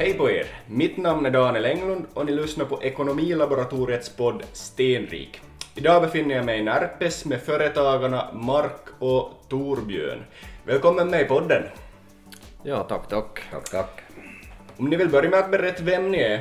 [0.00, 0.46] Hej på er!
[0.66, 5.40] Mitt namn är Daniel Englund och ni lyssnar på Ekonomilaboratoriets podd Stenrik.
[5.74, 10.24] Idag befinner jag mig i Närpes med företagarna Mark och Torbjörn.
[10.64, 11.62] Välkommen med i podden!
[12.62, 13.40] Ja, tack, tack.
[13.50, 14.00] Tack, tack.
[14.76, 16.38] Om ni vill börja med att berätta vem ni är,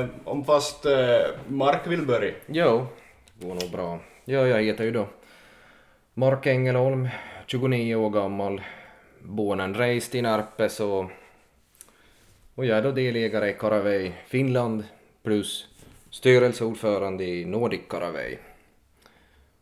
[0.00, 1.18] eh, om fast eh,
[1.48, 2.32] Mark vill börja.
[2.46, 2.86] Jo,
[3.34, 3.98] det går nog bra.
[4.24, 5.08] Ja, jag heter ju då
[6.14, 7.08] Mark Engelholm,
[7.46, 8.60] 29 år gammal,
[9.20, 11.04] born and raised i Närpes och,
[12.60, 14.84] och jag är då delägare i Caraway Finland
[15.22, 15.68] plus
[16.10, 18.36] styrelseordförande i Nordic Caraway.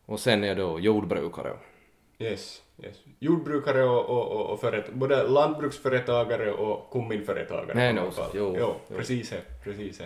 [0.05, 1.53] Och sen är jag då jordbrukare.
[2.19, 2.95] Yes, yes.
[3.19, 7.73] Jordbrukare och, och, och, och föret- både lantbruksföretagare och kumminföretagare.
[7.75, 8.95] Nej, no, jo, jo, jo.
[8.97, 10.01] precis det, precis.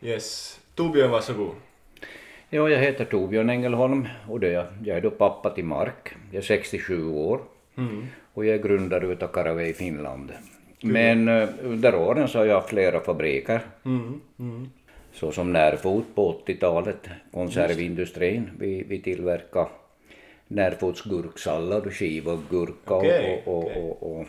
[0.00, 0.60] Yes.
[0.74, 1.54] Torbjörn, varsågod.
[2.50, 6.14] Ja, jag heter Torbjörn Engelholm och det, jag är då pappa till Mark.
[6.30, 7.40] Jag är 67 år
[8.34, 10.32] och jag är grundare utav Caraway Finland.
[10.82, 13.60] Men eh, under åren så har jag haft flera fabriker.
[13.84, 14.68] Mm, mm.
[15.12, 18.50] Så som Närfot på 80-talet, konservindustrin.
[18.58, 19.68] Vi, vi tillverkar
[20.48, 23.82] närfotsgurksallad och skivad gurka Okej, och, och, okej.
[23.82, 24.26] och, och,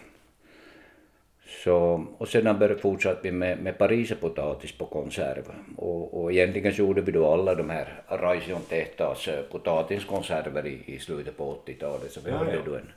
[1.63, 5.43] så, och sedan började, fortsatte vi med, med pariserpotatis på konserv.
[5.77, 10.79] Och, och egentligen så gjorde vi då alla de här Raision Tehtas eh, potatiskonserver i,
[10.85, 12.11] i slutet på 80-talet.
[12.11, 12.61] Så vi Ja, hade ja.
[12.65, 12.91] då en,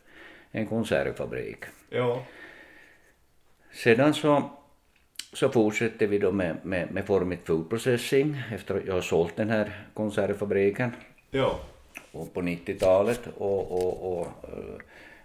[0.51, 1.65] en konservfabrik.
[1.91, 2.23] Ja.
[3.75, 4.51] Sedan så,
[5.33, 9.37] så fortsätter vi då med, med, med Formit Food Processing efter att jag har sålt
[9.37, 10.91] den här konservfabriken
[11.31, 11.61] Ja.
[12.13, 14.75] och på 90-talet och, och, och eh,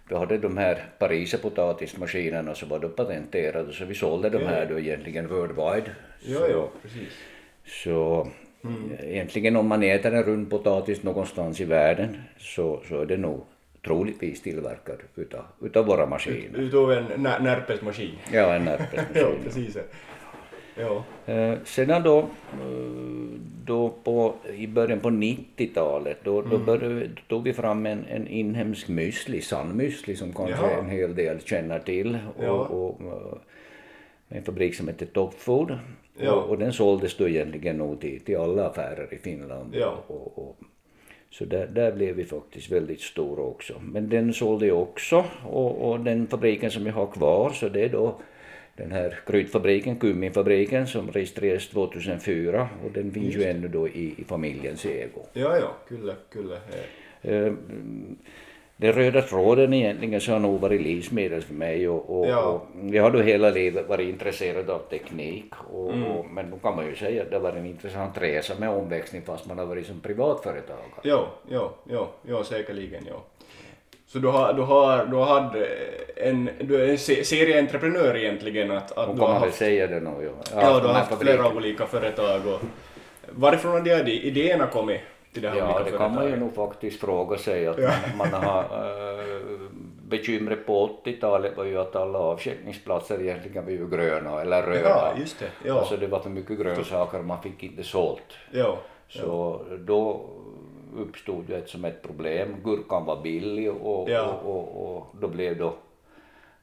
[0.08, 4.78] vi hade de här pariserpotatismaskinerna som var då patenterade så vi sålde de här då
[4.78, 5.90] egentligen worldwide.
[6.20, 7.12] Ja, ja, precis.
[7.66, 8.28] Så
[9.00, 13.44] egentligen om man äter en rund potatis någonstans i världen så, så är det nog
[13.84, 16.58] troligtvis tillverkad utav, utav våra maskiner.
[16.58, 18.10] Utav en när- närpesmaskin.
[18.32, 19.42] Ja, en Ja, närpesmaskin.
[19.44, 19.84] precis det.
[20.76, 21.04] Ja.
[21.32, 22.26] Eh, sedan då, eh,
[23.64, 28.04] då på, i början på 90-talet, då, då, började, vi- då tog vi fram en,
[28.04, 30.78] en inhemsk müsli, sandmüsli som kanske Jaha.
[30.78, 32.18] en hel del känner till.
[32.40, 32.50] Ja.
[32.50, 35.78] Och, och, eh, en fabrik som heter Top Food.
[36.18, 36.32] Ja.
[36.32, 39.74] Och, och den såldes då egentligen nog till, till alla affärer i Finland.
[39.74, 40.04] Ja.
[40.06, 40.56] Och, och,
[41.30, 43.80] så där, där blev vi faktiskt väldigt stora också.
[43.84, 47.84] Men den sålde jag också och, och den fabriken som jag har kvar så det
[47.84, 48.20] är då
[48.76, 54.24] den här kryddfabriken, kumminfabriken som registrerades 2004 och den finns ju ännu då i, i
[54.24, 55.26] familjens ägo.
[55.32, 56.56] Ja, ja, kyllä, kyllä.
[57.22, 57.52] Eh,
[58.80, 62.40] Den röda tråden egentligen så har nog varit livsmedel för mig och, och, Ja.
[62.40, 66.06] och jag har då hela livet varit intresserad av teknik och, Mm.
[66.06, 69.22] och, men då kan man ju säga att det var en intressant resa med omväxling
[69.22, 71.00] fast man har varit som privatföretagare.
[71.02, 71.18] Jo,
[71.50, 73.16] jo, jo, jo, säkerligen, jo.
[74.06, 75.66] Så du har, du har, du har
[76.16, 80.24] en, du är en se- serieentreprenör egentligen att, att du har haft, säga det nog.
[80.24, 82.60] Ja, ja, du har haft flera olika företag och
[83.28, 85.00] varifrån har de idéerna kommit
[85.32, 87.78] till de här Ja, det kan man ju nog faktiskt fråga sig att
[88.16, 89.40] man, man har äh,
[90.08, 94.88] bekymret på 80-talet var ju att alla avskiljningsplatser egentligen var ju gröna eller röda.
[94.88, 95.78] Ja, just det, ja.
[95.78, 98.32] Alltså det var för mycket grönsaker och man fick inte sålt.
[98.52, 98.76] Jo,
[99.08, 100.20] Så då
[100.96, 102.56] uppstod ett som ett problem.
[102.64, 104.22] Gurkan var billig och, Ja.
[104.44, 105.72] och, och, och då blev då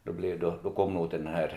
[0.08, 1.54] då, blev då, då kom nog den här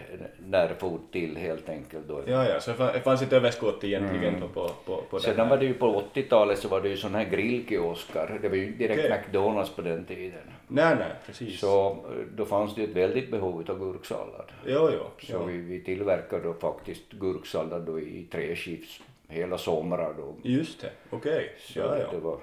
[0.46, 2.08] närfot till helt enkelt.
[2.08, 2.22] Då.
[2.26, 5.48] ja, ja, så det fann- det fanns ett överskott egentligen då på, på, på Sedan
[5.48, 8.38] var det ju på 80-talet så var det ju sådana här grillkiosker.
[8.42, 9.18] Det var ju inte direkt Okej.
[9.26, 10.40] McDonalds på den tiden.
[10.68, 11.60] Nej, nej, precis.
[11.60, 11.96] Så eh,
[12.36, 14.52] då fanns det ju ett väldigt behov av gurksallad.
[14.66, 15.44] Jo, jo, Så jo.
[15.44, 20.34] vi, vi tillverkade då faktiskt gurksallad då i tre skifts hela somrar då.
[20.42, 21.52] Just det, okej.
[21.58, 22.18] Så Ja, det ja.
[22.18, 22.38] var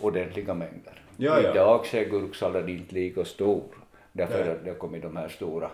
[0.00, 1.00] ordentliga mängder.
[1.16, 1.50] Ja, ja.
[1.50, 3.62] Idag är gurksallad inte lika stor.
[4.12, 4.50] Därför Nej.
[4.52, 5.70] att det har kommit de här stora,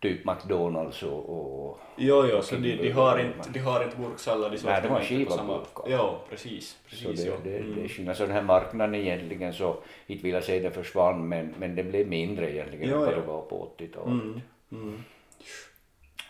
[0.00, 3.96] typ McDonalds och, och Jo, jo, så de, de, har och inte, de har inte
[3.96, 5.52] gurksallad i Nej, de har på skivad samma...
[5.58, 5.82] gurka.
[5.86, 7.24] Jo, precis, Så precis.
[7.24, 7.34] det, jo.
[7.44, 7.74] det, Mm.
[7.74, 8.16] det är skillnad.
[8.16, 9.76] Så den här marknaden egentligen så,
[10.06, 13.12] inte vill jag säga den försvann, men, men den blev mindre egentligen Ja, än vad
[13.12, 13.16] ja.
[13.16, 14.08] det var på 80-talet.
[14.08, 14.40] Mm.
[14.72, 15.02] Mm.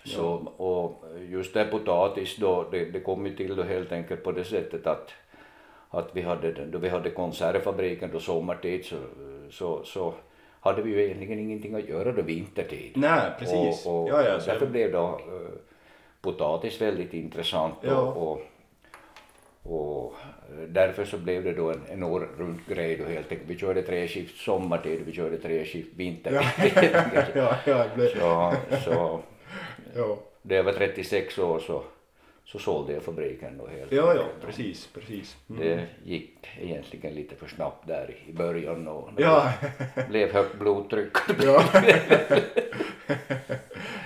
[0.04, 0.24] Så,
[0.56, 4.44] och just det potatis då, det, det kom ju till då helt enkelt på det
[4.44, 5.10] sättet att,
[5.90, 8.96] att vi hade, den- då vi hade konservfabriken då sommartid så,
[9.50, 10.14] så, så
[10.62, 12.92] hade vi ju egentligen ingenting att göra då vintertid.
[12.94, 13.86] Nej, precis.
[13.86, 15.58] Och, och, ja, ja, därför blev då eh,
[16.20, 18.00] potatis väldigt intressant Ja.
[18.00, 18.42] och, och,
[19.72, 20.14] och
[20.68, 23.50] därför så blev det då en, en år runt grej då helt enkelt.
[23.50, 26.72] Vi körde tre skift sommartid vi körde tre skift vintertid.
[27.34, 28.06] ja, ja, det blev...
[28.08, 28.52] så,
[28.84, 29.20] så
[29.96, 30.18] Ja.
[30.42, 31.82] när jag var 36 år så,
[32.52, 35.36] så sålde jag fabriken då helt Ja, ja, precis, precis.
[35.50, 35.62] Mm.
[35.62, 39.52] Det gick egentligen lite för snabbt där i början och Ja,
[39.94, 41.12] det blev högt blodtryck.
[41.44, 41.64] ja.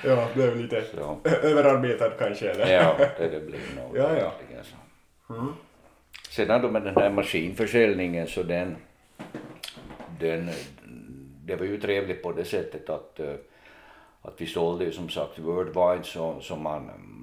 [0.04, 1.18] ja, blev lite Så.
[1.24, 2.72] överarbetad kanske eller?
[2.72, 4.16] Ja, det, det blir nog Ja, ja.
[4.16, 4.76] egentligen så.
[6.30, 8.76] Sedan då med den här maskinförsäljningen så den,
[10.20, 10.50] den,
[11.44, 13.34] det var ju trevligt på det sättet att, eh,
[14.22, 17.15] att vi sålde ju som sagt worldwide så, så man, mm,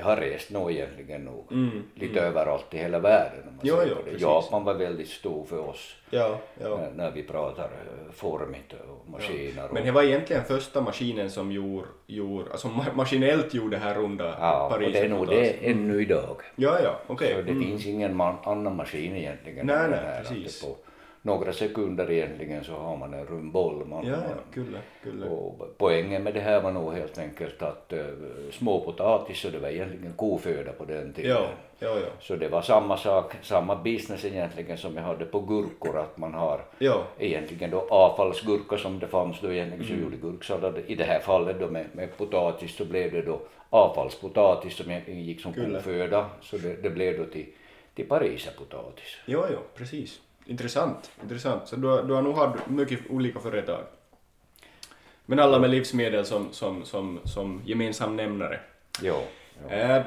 [0.00, 1.44] jag har rest nog egentligen nog
[1.94, 3.38] lite överallt i hela världen.
[3.48, 4.02] Om man Jo, säger jo, det.
[4.04, 4.20] precis.
[4.22, 6.76] Japan var väldigt stor för oss Ja, ja.
[6.76, 9.64] när, när vi pratar eh, formigt och maskiner.
[9.68, 13.82] och- Men det var egentligen första maskinen som gjorde, gjorde alltså ma- maskinellt gjorde det
[13.82, 16.36] här runda Ja, och Paris det är nog det ännu idag.
[16.56, 17.34] Ja, ja, okej.
[17.34, 19.66] Så det finns ingen man, annan maskin egentligen.
[19.66, 20.62] Nej, nej, precis.
[20.64, 20.76] På
[21.22, 23.84] några sekunder egentligen så har man en rundboll.
[23.86, 24.16] Man, Ja,
[24.52, 25.26] kyllä, kyllä.
[25.26, 28.04] och poängen med det här var nog helt enkelt att uh,
[28.50, 31.30] småpotatis, så det var egentligen koföda på den tiden.
[31.30, 31.46] Ja,
[31.78, 32.06] ja, ja.
[32.20, 36.34] Så det var samma sak, samma business egentligen som jag hade på gurkor, att man
[36.34, 40.04] har Ja, egentligen då avfallsgurka som det fanns då egentligen så Mm.
[40.04, 40.78] gjorde gurksallad.
[40.86, 43.40] I det här fallet då med, med potatis så blev det då
[43.70, 45.78] avfallspotatis som egentligen gick som Kyllä.
[45.78, 46.26] koföda.
[46.42, 47.46] Så det, det blev då till,
[47.94, 49.16] till pariserpotatis.
[49.26, 50.20] ja, ja, precis.
[50.50, 51.68] Intressant, intressant.
[51.68, 53.84] Så du, har- du har nog haft mycket olika företag.
[55.26, 58.60] Men alla med livsmedel som, som, som, som gemensam nämnare.
[59.02, 59.14] Jo.
[59.62, 59.68] jo.
[59.68, 60.02] Eh,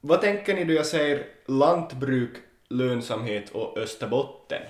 [0.00, 2.30] vad tänker ni då jag säger lantbruk,
[2.68, 4.62] lönsamhet och Österbotten?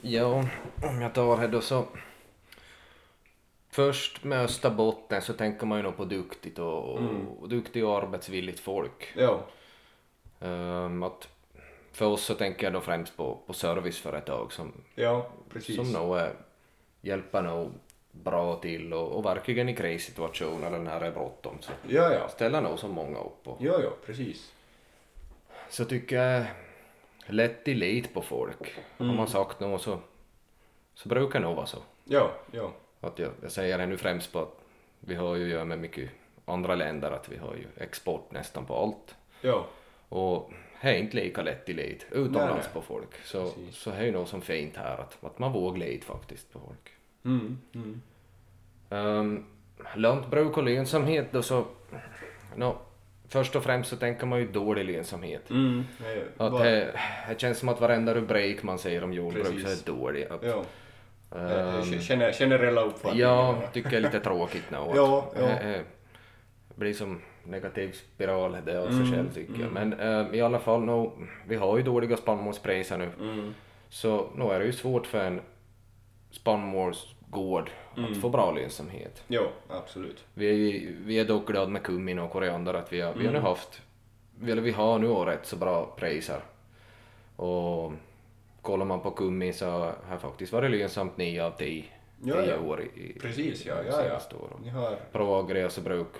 [0.00, 0.44] Ja,
[0.82, 1.84] om jag tar det då så.
[3.70, 6.98] Först med Österbotten så tänker man ju nog på duktigt och,
[7.40, 9.12] och duktigt och arbetsvilligt folk.
[9.16, 9.40] Ja,
[10.40, 11.28] Ehm, att
[11.96, 15.76] för oss så tänker jag då främst på, på serviceföretag som, ja, precis.
[15.76, 16.34] som nog är,
[17.00, 17.72] hjälper nog
[18.10, 22.28] bra till och, och verkligen i krissituationer eller när det är bråttom så Ja, ja.
[22.28, 23.56] ställer nog så många upp på.
[23.60, 24.52] Ja, ja, precis.
[25.70, 26.44] Så tycker jag
[27.26, 28.74] lätt tillit på folk.
[28.98, 29.98] Har man sagt något så,
[30.94, 31.78] så brukar det nog vara så.
[32.04, 32.72] Ja, ja.
[33.00, 34.58] Att jag, jag säger det nu främst på att
[35.00, 36.10] vi har ju att göra med mycket
[36.44, 39.14] andra länder, att vi har ju export nästan på allt.
[39.40, 39.66] Ja,
[40.08, 40.52] Och
[40.82, 43.08] det är inte lika lätt till lite utomlands på folk.
[43.24, 43.76] Så, Precis.
[43.76, 46.58] så det är ju något som fint här, att, att man vågar lite faktiskt på
[46.58, 46.90] folk.
[47.24, 48.02] mm, mm.
[48.88, 49.44] Um,
[49.94, 51.64] lantbruk och lönsamhet då så,
[52.56, 52.76] nå,
[53.28, 55.50] först och främst så tänker man ju dålig lönsamhet.
[55.50, 55.84] Mm.
[56.02, 59.68] Nej, Att bara- det, det känns som att varenda rubrik man säger om jordbruk så
[59.92, 60.24] är dålig.
[60.24, 60.64] Att, Ja.
[61.38, 63.26] ehm, Eh, Gener, generella uppfattningar.
[63.28, 64.76] Ja, tycker jag är lite tråkigt nu.
[64.76, 64.94] Ja,
[65.36, 65.40] ja.
[65.40, 65.84] Det,
[66.68, 69.72] det blir som negativ spiral det av sig Mm, själv tycker jag.
[69.72, 71.12] Men eh, i alla fall, no,
[71.48, 73.10] vi har ju dåliga spannmålspriser nu.
[73.20, 73.54] Mm.
[73.88, 75.40] Så nu är det ju svårt för en
[76.30, 78.12] spannmålsgård Mm.
[78.12, 79.22] att få bra lönsamhet.
[79.28, 80.24] Jo, absolut.
[80.34, 80.46] Vi
[80.76, 83.42] är, vi är dock glada med kummin och koriander att vi har, vi har Mm.
[83.42, 83.82] nu haft,
[84.42, 86.40] eller vi har nu rätt så bra priser.
[87.36, 87.92] Och
[88.62, 91.84] kollar man på kummin så har faktiskt varit lönsamt 9 av 10,
[92.24, 92.60] Ja, 10 ja.
[92.60, 94.36] år i, Precis, ja, ja, ja.
[94.38, 94.58] åren.
[94.62, 94.96] Ni har...
[95.12, 96.12] Proagria så bruk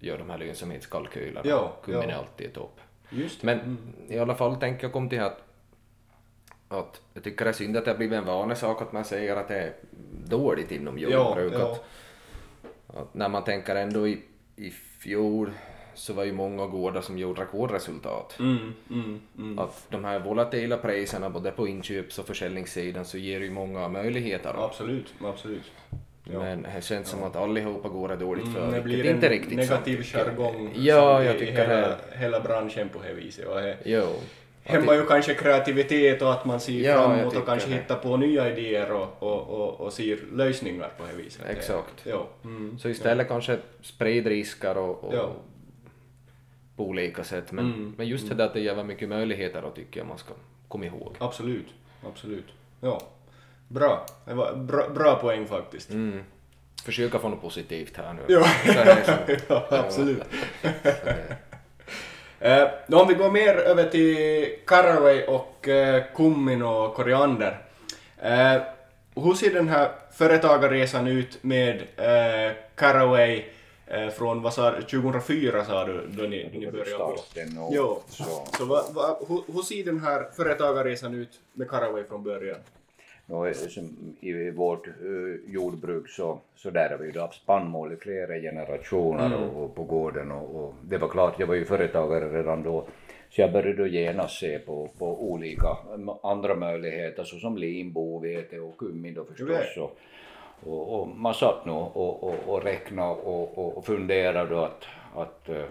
[0.00, 1.40] gör de här lönsamhetskalkylerna.
[1.44, 2.14] Ja, Kummin ja.
[2.14, 2.80] är alltid topp.
[3.10, 3.46] Just det.
[3.46, 3.78] Men
[4.08, 5.42] i alla fall tänker jag kom till att,
[6.68, 9.36] att jag tycker det är synd att det har blivit en vanesak att man säger
[9.36, 9.72] att det är
[10.26, 11.52] dåligt inom jordbruk.
[11.52, 11.72] ja.
[11.72, 11.84] Att,
[12.96, 14.22] att när man tänker ändå i,
[14.56, 15.52] i fjol
[15.94, 18.38] så var ju många gårdar som gjorde rekordresultat.
[18.38, 19.58] Mm, mm, mm.
[19.58, 24.64] Att de här volatila priserna både på inköps och försäljningssidan så ger ju många möjligheter.
[24.64, 25.72] Absolut, absolut.
[26.32, 26.38] Ja.
[26.38, 28.60] Men det känns som att allihopa går det dåligt för.
[28.62, 31.96] Mm, det blir inte en riktigt negativ jargong Ja, jag tycker hela, det.
[32.16, 33.46] hela branschen på det viset.
[33.46, 34.06] Och det Jo.
[34.62, 37.74] hämmar ju kanske kreativitet och att man ser Ja, framåt och kanske det.
[37.76, 41.42] hittar på nya idéer och, och, och, och ser lösningar på det viset.
[41.50, 41.94] Exakt.
[42.04, 42.28] Ja.
[42.44, 42.78] Mm.
[42.78, 45.30] Så istället kanske sprid risker och, och Ja.
[46.76, 47.52] på olika sätt.
[47.52, 50.18] Men, Mm, men just det där att det ger mycket möjligheter och tycker jag man
[50.18, 50.34] ska
[50.68, 51.14] komma ihåg.
[51.18, 51.66] Absolut,
[52.06, 52.46] absolut.
[52.80, 53.00] Ja.
[53.68, 54.06] Bra.
[54.24, 55.90] Det var bra, bra poäng faktiskt.
[55.90, 56.22] Mm.
[56.84, 58.22] Försöka få något positivt här nu.
[58.28, 58.46] Ja.
[59.48, 60.22] Ja, absolut.
[62.40, 67.58] Eh, då om vi går mer över till caraway och eh, kummin och koriander.
[68.18, 68.62] Eh,
[69.14, 73.44] hur ser den här företagarresan ut med eh, caraway
[73.86, 77.16] eh, från vad sa, du, 2004 sa du då ni, då ni började på?
[77.72, 78.02] Jo.
[78.08, 78.24] så.
[78.58, 82.58] Så vad, vad, hur, hur ser den här företagarresan ut med caraway från början?
[83.28, 87.96] Och som I vårt eh, jordbruk så, så där har vi ju haft spannmål i
[87.96, 92.38] flera generationer och, och på gården och, och det var klart, jag var ju företagare
[92.38, 92.86] redan då
[93.30, 95.76] så jag började då genast se på, på olika
[96.22, 99.76] andra möjligheter såsom linbo, vete och kummin då förstås.
[99.76, 99.98] Och,
[100.72, 104.84] och, och man satt nog och, och, och räknade och, och, och funderade då att,
[105.14, 105.64] att eh,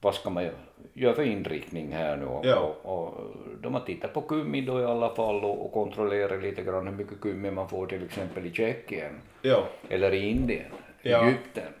[0.00, 0.48] vad ska man
[0.94, 2.24] göra för inriktning här nu?
[2.26, 2.74] Och, Ja.
[2.82, 3.14] och, och
[3.62, 6.94] då man tittar på kummin då i alla fall och, och kontrollerar lite grann hur
[6.94, 9.12] mycket kummin man får till exempel i Tjeckien
[9.42, 9.64] Ja.
[9.88, 10.70] eller i Indien.
[11.02, 11.24] Ja.
[11.24, 11.72] Egypten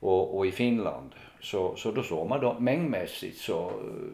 [0.00, 1.10] och, och i Finland.
[1.40, 3.72] Så, så då såg man då mängdmässigt så,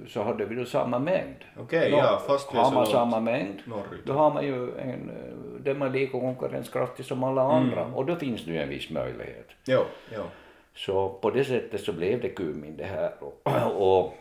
[0.08, 1.36] så hade vi då samma mängd.
[1.58, 4.04] Okej, Nå, ja, fast vi har man samma mängd norrut.
[4.06, 8.06] då har man ju en, eh, där man är lika konkurrenskraftig som alla andra och
[8.06, 9.48] då finns det ju en viss möjlighet.
[9.66, 9.80] Jo,
[10.14, 10.22] jo.
[10.74, 13.12] Så på det sättet så blev det Kumin det här.
[13.76, 14.18] Och,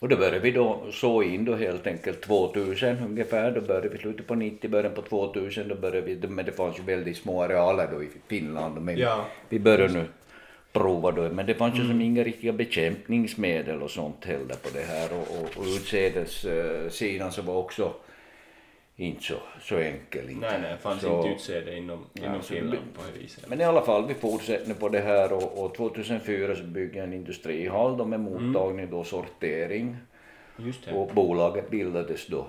[0.00, 3.98] och, då började vi då så in då helt enkelt 2000 ungefär, då började vi
[3.98, 7.42] slutet på 90, början på 2000, då började vi, men det fanns ju väldigt små
[7.42, 9.24] arealer då i Finland, men Ja.
[9.48, 10.04] vi började nu
[10.72, 14.82] prova då, men det fanns ju som inga riktiga bekämpningsmedel och sånt heller på det
[14.82, 15.08] här.
[15.12, 17.92] Och, och, och utsädessidan så var också
[18.96, 20.30] inte så, så enkel.
[20.30, 20.46] Inte.
[20.50, 23.48] Nej, nej, det fanns Så- inte utsäde inom, inom så Finland på det viset.
[23.48, 26.98] men i alla fall, vi fortsätter nu på det här och, och 2004 så byggde
[26.98, 29.96] jag en industrihall då med mottagning och sortering.
[30.56, 30.92] Just det.
[30.92, 32.46] Och bolaget bildades då,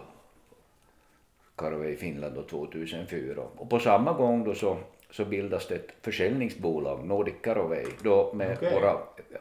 [1.56, 3.42] Karve i Finland då 2004.
[3.58, 4.78] Och på samma gång då så,
[5.12, 8.74] så bildas det ett försäljningsbolag, Nordic Caraway, då med Okej.
[8.74, 8.98] våra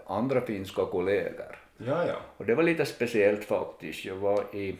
[0.06, 1.58] andra finska kollegor.
[1.76, 2.16] Ja, ja.
[2.36, 4.04] Och det var lite speciellt faktiskt.
[4.04, 4.76] Jag var i,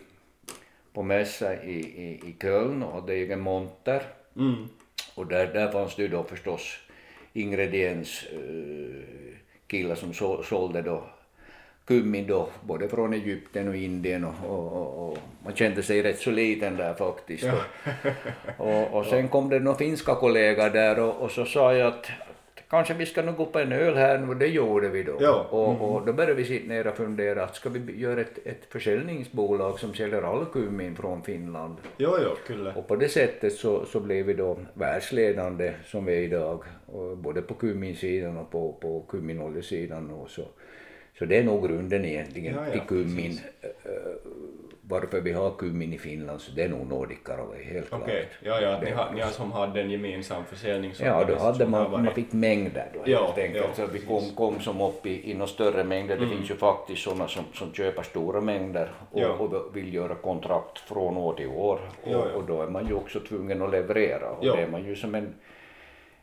[0.95, 4.03] på mässa i, i, i Köln och hade egen monter.
[4.37, 4.69] Mm.
[5.15, 6.79] Och där, där fanns det ju då förstås
[7.33, 11.05] ingrediens eh, som så, sålde då
[11.85, 16.19] kummin då, både från Egypten och Indien och, och, och, och man kände sig rätt
[16.19, 17.45] så liten där faktiskt.
[17.45, 22.11] Och, och, och sen kom det några finska kollegor där och så sa jag att
[22.71, 25.17] kanske vi ska nog gå på en öl här och det gjorde vi då.
[25.21, 25.47] Ja.
[25.51, 28.65] Och, och då började vi sitta ner och fundera att ska vi göra ett, ett
[28.69, 31.77] försäljningsbolag som säljer all kummin från Finland.
[31.97, 32.75] Jo, jo, kyllä.
[32.75, 37.17] Och på det sättet så, så blev vi då världsledande som vi är idag, och
[37.17, 40.11] både på kumminsidan och på, på kumminoljesidan.
[40.11, 40.43] Och så.
[41.19, 43.41] så det är nog grunden egentligen Ja, ja, till kummin.
[43.61, 43.91] eh,
[44.89, 48.61] varför vi har kummin i Finland, så det är nog Nordic Caraway, helt Okej, klart.
[48.63, 51.37] ja, ja, ni, har, ni har som hade en gemensam Ja, försäljningsorganisation.
[51.39, 53.67] då hade man, varit- man fick mängder då Ja, helt enkelt.
[53.79, 56.17] ja, så vi kom, kom som upp i, i några större mängder.
[56.19, 59.29] Det finns ju faktiskt sådana som, som köper stora mängder och, Ja.
[59.29, 61.81] och vill göra kontrakt från år till år.
[62.03, 62.37] Och, Ja, ja.
[62.37, 64.31] och då är man ju också tvungen att leverera.
[64.31, 64.57] Och Ja.
[64.57, 65.35] det är man ju som en,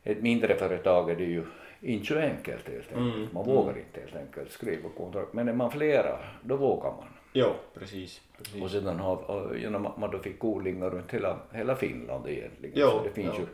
[0.04, 1.44] ett mindre företag är det ju
[1.82, 2.92] inte så enkelt helt enkelt.
[3.16, 5.34] Mm, Man vågar inte helt enkelt skriva kontrakt.
[5.34, 7.08] Men är man flera, då vågar man.
[7.34, 8.22] Jo, precis.
[8.38, 8.64] precis.
[8.64, 12.76] Och sedan har, genom att man då fick odlingar runt hela, hela Finland egentligen.
[12.78, 13.42] Jo, så det finns jo.
[13.42, 13.48] ju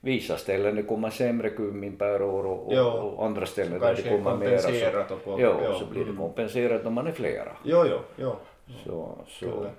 [0.00, 2.84] vissa ställen det kommer sämre kummin per år och, och, Jo.
[2.84, 4.58] och andra ställen där det kommer mera.
[5.08, 6.16] Så, på- jo, jo, så blir det mm.
[6.16, 7.56] kompenserat om man är flera.
[7.64, 8.36] Jo, jo, jo.
[8.84, 9.70] Så, så, Kyllä.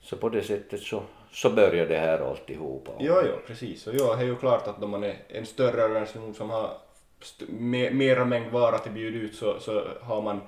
[0.00, 1.02] så på det sättet så,
[1.32, 2.92] så börjar det här alltihopa.
[2.98, 3.86] Jo, jo, precis.
[3.86, 6.70] Och ja, det är ju klart att om man är en större organisation som har
[7.90, 10.40] mera mängd vara att bjuda ut så, så har man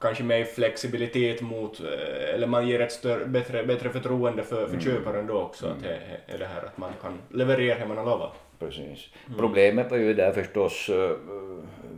[0.00, 4.80] kanske mer flexibilitet mot, eh, eller man ger ett större, bättre, bättre förtroende för, för
[4.80, 7.96] köparen då också, att det det är det här att man kan leverera det man
[7.96, 8.32] har lovat.
[8.58, 8.80] Precis.
[9.26, 9.38] Mm.
[9.38, 11.10] Problemet var ju där förstås, eh,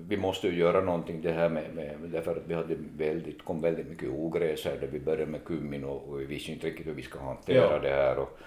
[0.09, 3.61] vi måste ju göra någonting det här med, med därför att vi hade väldigt, kom
[3.61, 6.87] väldigt mycket ogräs här där vi började med kummin och, och vi visste inte riktigt
[6.87, 7.79] hur vi ska hantera Ja.
[7.79, 8.19] det här.
[8.19, 8.39] Och,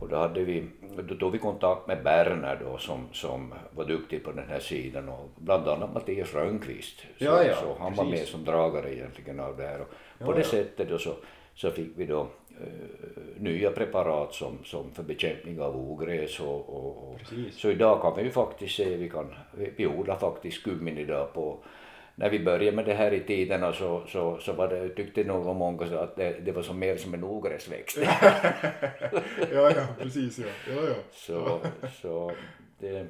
[0.00, 0.64] och då hade vi,
[1.08, 5.08] då tog vi kontakt med Berner då som, som var duktig på den här sidan
[5.08, 6.98] och bland annat Mattias Rönnqvist.
[6.98, 8.20] Så, Ja, ja, så han var precis.
[8.20, 9.80] med som dragare egentligen av det här.
[9.80, 9.88] Och
[10.18, 11.14] Ja, på det sättet då så,
[11.54, 12.20] så fick vi då
[12.60, 17.20] eh, nya preparat som, som för bekämpning av ogräs och, och, och
[17.52, 21.32] så idag kan vi ju faktiskt se, vi, kan, vi, vi odlar faktiskt kummin idag
[21.34, 21.58] på
[22.18, 25.56] när vi började med det här i tiderna så, så, så var det, tyckte nog
[25.56, 27.98] många så att det, det var som mer som en ogräsväxt.
[29.52, 30.46] ja, ja, precis, ja.
[30.68, 30.94] ja, ja.
[31.12, 31.60] så,
[32.02, 32.32] så
[32.78, 33.06] det,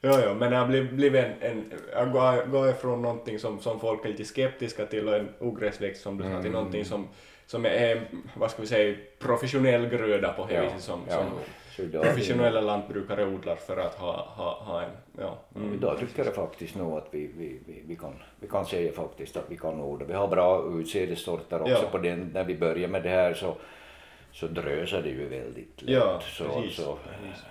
[0.00, 3.80] Ja, ja, men det har blivit, en, en jag går, går ifrån någonting som, som
[3.80, 7.08] folk är lite skeptiska till och en ogräsväxt som du sa till någonting som,
[7.46, 11.14] som är, vad ska vi säga, professionell gröda på det Ja, viset som, ja.
[11.14, 11.26] som
[12.02, 15.38] Professionella lantbrukare odlar för att ha, ha, ha en, ja.
[15.56, 15.74] Mm.
[15.74, 19.36] Idag tycker jag faktiskt nog att vi, vi, vi, vi, kan, vi kan säga faktiskt
[19.36, 20.06] att vi kan odla.
[20.06, 21.88] Vi har bra utsädessorter också Ja.
[21.90, 22.30] på den.
[22.34, 23.54] När vi börjar med det här så,
[24.32, 25.90] så drösar det ju väldigt lätt.
[25.94, 27.44] Ja, så, precis, så, precis.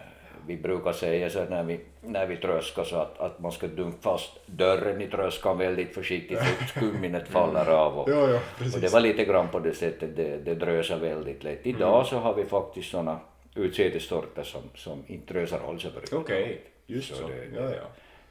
[0.47, 3.97] Vi brukar säga så när vi, när vi tröskar så att, att man ska dunka
[4.01, 7.97] fast dörren i tröskan väldigt försiktigt så skumminet faller av.
[7.99, 8.39] Och, Ja, ja,
[8.75, 11.65] och det var lite grann på det sättet, det, det drösar väldigt lätt.
[11.65, 12.05] Idag Mm.
[12.05, 13.19] så har vi faktiskt sådana
[13.57, 16.25] utsädessorter som, som inte drösar alls överhuvudtaget.
[16.25, 17.27] Okej, just Så så.
[17.27, 17.83] det- Ja, ja.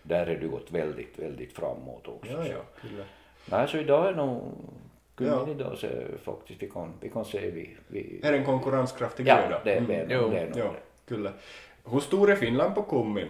[0.02, 2.32] Där har du gått väldigt, väldigt framåt också.
[2.32, 2.62] Ja, ja.
[3.46, 4.52] Nej, så idag är nog
[5.14, 5.50] kummin Ja.
[5.50, 5.86] idag så
[6.24, 9.60] faktiskt vi kan, vi kan se vi, vi Är en konkurrenskraftig ja, gröda?
[9.64, 10.06] det, är- Mm.
[10.10, 10.28] Jo.
[10.30, 11.14] det är nog Ja, det.
[11.14, 11.32] kyllä.
[11.84, 13.28] Hur stor är Finland på kummin?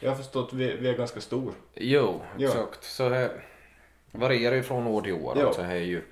[0.00, 1.52] Jag har förstått att vi, vi är ganska stor.
[1.74, 2.48] Jo, Ja.
[2.48, 2.84] exakt.
[2.84, 3.30] Så det
[4.12, 5.38] varierar ju från år till år.
[5.38, 5.46] Ja.
[5.46, 6.02] Alltså det är ju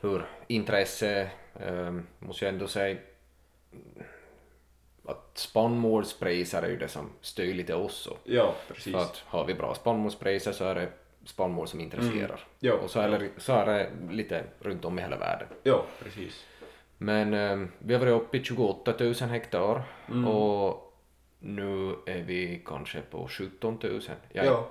[0.00, 1.30] hur intresse,
[1.66, 2.96] um, måste jag ändå säga,
[5.06, 8.08] att spannmålspriser är ju det som styr lite oss.
[8.24, 8.92] Ja, precis.
[8.92, 10.88] För att har vi bra spannmålspriser så är det
[11.24, 12.40] spannmål som intresserar.
[12.58, 15.48] Ja, och så är, det, så är det lite runt om i hela världen.
[15.62, 16.44] Ja, precis.
[16.98, 19.82] Men eh, vi har varit uppe i 28 000 hektar
[20.28, 20.90] och
[21.38, 24.00] nu är vi kanske på 17 000.
[24.32, 24.68] Jag, Ja,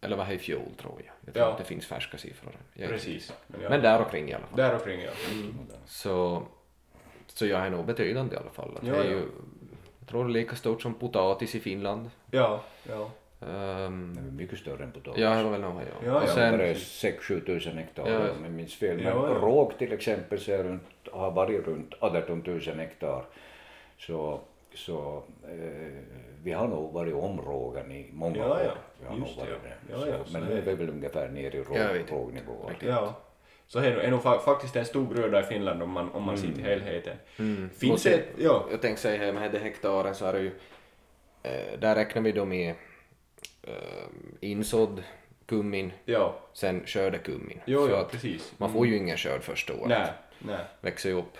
[0.00, 1.14] Eller vad är i fjol tror jag.
[1.26, 1.52] Jag tror Ja.
[1.52, 2.52] att det finns färska siffror.
[2.74, 3.32] Jag precis.
[3.46, 3.68] Men, ja.
[3.70, 4.56] Men där omkring i alla fall.
[4.56, 5.10] Där omkring ja.
[5.32, 5.54] Mm.
[5.86, 6.42] Så,
[7.36, 8.78] så jag är nog betydande i alla fall.
[8.82, 9.10] Ja, det är ja.
[9.10, 9.22] ju,
[9.98, 12.10] jag tror det är lika stort som potatis i Finland.
[12.30, 13.10] Ja, ja.
[13.40, 15.22] Um, Det är mycket större än potatis.
[15.22, 16.06] ja, det var väl nog ja.
[16.06, 18.18] Ja, och ja, sen, det är 6-7 tusen hektar Ja.
[18.18, 18.96] om jag minns fel.
[18.96, 19.34] Men Ja, ja.
[19.34, 23.24] råg till exempel så runt, har varit runt 18 000 hektar.
[23.98, 24.40] Så,
[24.74, 25.92] så eh,
[26.42, 28.70] vi har nog varit om rågen i många Ja, ja.
[28.70, 28.76] år.
[29.00, 29.68] Vi har Just nog varit ja.
[29.68, 30.00] det.
[30.00, 31.92] Ja, ja, så, så men det nu är- vi väl ungefär nere i råg, Jag
[31.92, 32.14] vet inte.
[32.14, 32.68] rågnivå.
[32.68, 32.88] Riktigt.
[32.88, 33.14] Ja.
[33.68, 36.38] Så är är nog fa- faktiskt en stor gröda i Finland om man, om man
[36.38, 37.16] ser till helheten.
[37.36, 38.24] Finns Måste- det...
[38.38, 40.52] Ja, Jag tänkte säga här med de hektaren så är det ju,
[41.42, 42.74] eh, där räknar vi då med
[43.62, 43.72] eh,
[44.40, 45.02] insådd
[45.46, 46.38] kummin, ja.
[46.52, 47.60] sen skördekummin.
[47.66, 48.54] Jo, ja, precis.
[48.58, 49.88] Man får ju ingen skörd första året.
[49.88, 50.64] Nej, nej.
[50.80, 51.38] Växer ju upp,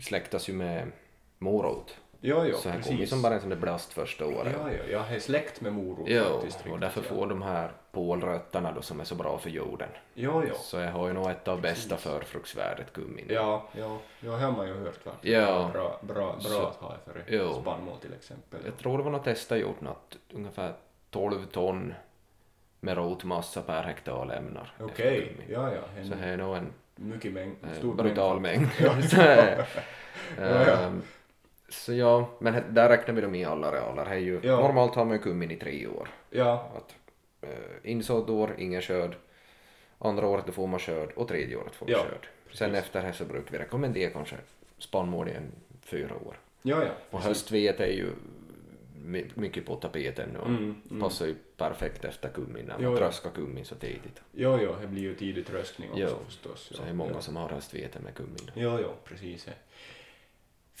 [0.00, 0.92] släktas ju med
[1.38, 1.96] morot.
[2.24, 3.10] Jo, jo, så här kommer ju precis.
[3.10, 4.56] som bara en sån där blast första året.
[4.60, 6.60] Ja, ja, jag är släkt med morot Jo, faktiskt.
[6.60, 7.08] och riktigt, därför ja.
[7.16, 9.88] får de här pålrötterna då som är så bra för jorden.
[10.14, 10.54] Jo, jo.
[10.58, 13.26] Så jag har ju nog ett av bästa förfruktsvärdet kummin.
[13.28, 15.34] Ja, ja, ja, har man ju hört faktiskt.
[15.34, 15.70] Ja.
[15.72, 17.60] Bra, bra, Så- bra att ha för Jo.
[17.62, 18.60] spannmål till exempel.
[18.64, 20.72] Jag tror det var något testa gjort något, ungefär
[21.10, 21.94] 12 ton
[22.80, 24.72] med rotmassa per hektar lämnar.
[24.80, 25.46] Okej, kummin.
[25.52, 25.80] ja, ja.
[26.00, 28.68] En Så här är nog en mycket mängd, eh, stor brutal mängd.
[28.80, 29.04] mängd.
[29.10, 29.64] så, Ja,
[30.38, 30.80] ja.
[30.80, 31.02] ehm,
[31.72, 34.04] så ja, men där räknar vi dem i alla arealer.
[34.04, 34.56] Här är ju, Ja.
[34.60, 36.08] Normalt har man ju kummin i tre år.
[36.30, 36.94] Ja, Att,
[37.50, 39.16] eh, insådd år, ingen skörd.
[39.98, 42.28] Andra året då får man skörd och tredje året får man Ja, skörd.
[42.52, 44.36] Sen efter det så brukar vi rekommendera kanske
[44.78, 45.52] spannmål i en
[45.82, 46.36] fyra år.
[46.62, 46.90] ja, ja.
[47.10, 48.06] Och höstvete är ju
[49.04, 52.98] my- mycket på tapeten och Mm, passar ju perfekt efter kummin när Jo, man ja.
[52.98, 54.22] tröskar kummin så tidigt.
[54.32, 56.60] Jo, jo, det blir ju tidig tröskning också Jo, förstås.
[56.60, 57.20] Så ja, det är många ja.
[57.20, 58.50] som har höstvete med kummin.
[58.54, 59.48] Jo, jo, precis.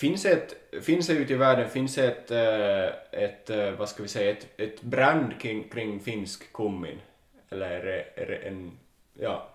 [0.02, 0.08] Ja.
[0.08, 4.02] Finns ett, finns det ute i världen, finns det ett, eh, ett eh, vad ska
[4.02, 6.98] vi säga, ett, ett brand kring, kring finsk kummin?
[7.50, 8.72] Eller är det, är det en,
[9.14, 9.48] ja,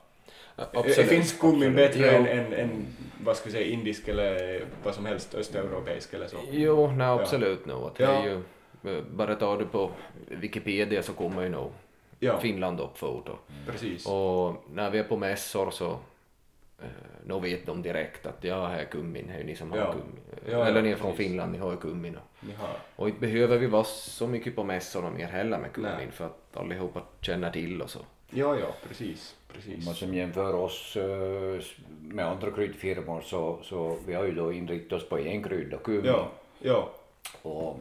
[0.58, 2.88] är finsk kummin bättre än, än, än,
[3.24, 6.38] vad ska vi säga, indisk eller vad som helst östeuropeisk eller så?
[6.52, 7.84] Jo, nej, absolut nog.
[7.84, 8.26] Att det Ja.
[8.26, 8.34] ju,
[8.98, 9.92] eh, bara tar du på
[10.28, 11.72] Wikipedia så kommer ju nog
[12.20, 13.04] Ja, Finland upp.
[13.04, 13.28] Och,
[13.68, 14.06] precis.
[14.08, 16.00] och när vi är på mässor så
[17.26, 19.92] då vet de direkt att ja, här är kummin, här är ni som har Ja.
[19.92, 20.20] kummin.
[20.52, 21.28] Ja, Eller ni är från precis.
[21.28, 22.18] Finland, ni har kummin.
[22.18, 26.12] Och, och inte behöver vi vara så mycket på mässorna mer heller med kummin Nej.
[26.12, 28.00] för att allihopa känner till och så.
[28.30, 29.86] ja, ja, precis, Om precis.
[29.86, 31.62] man som jämför oss eh,
[32.02, 36.06] med andra kryddfirmor så, så vi har ju då inriktat oss på en krydda, kummin.
[36.06, 36.92] Ja, ja,
[37.42, 37.80] Och,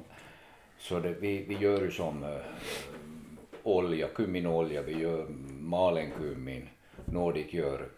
[0.79, 2.31] så det, vi, vi gör ju som eh,
[3.63, 5.27] olja, kumminolja, vi gör
[5.61, 6.69] malen kummin,
[7.05, 7.89] Nordic gör,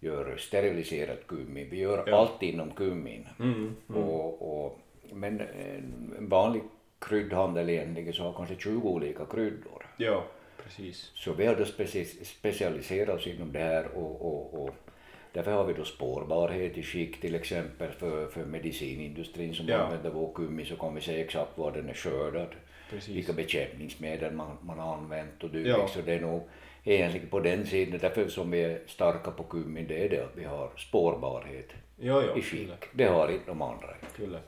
[0.00, 2.16] gör steriliserat kummin, vi gör Ja.
[2.16, 3.28] allt inom kummin.
[3.40, 4.78] mm, Och, och,
[5.12, 6.62] men en en vanlig
[6.98, 9.86] kryddhandel egentligen så har kanske 20 olika kryddor.
[9.96, 10.24] ja,
[10.64, 11.10] precis.
[11.14, 14.74] Så vi har då speci- specialiserat oss inom det här och, och, och
[15.32, 19.76] därför har vi då spårbarhet i skick till exempel för, för medicinindustrin som Ja.
[19.76, 22.48] använder vår kummin så kan vi se exakt var den är skördad,
[22.90, 23.16] Precis.
[23.16, 25.68] vilka bekämpningsmedel man, man har använt och dylikt.
[25.78, 25.88] Ja.
[25.88, 26.42] Så det är nog
[26.84, 30.36] egentligen på den sidan, därför som vi är starka på kummin, det är det att
[30.36, 31.68] vi har spårbarhet
[32.02, 32.70] Jo, jo, i skick.
[32.92, 33.94] Det har inte de andra.
[34.16, 34.38] Kyllä.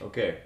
[0.00, 0.42] Okej.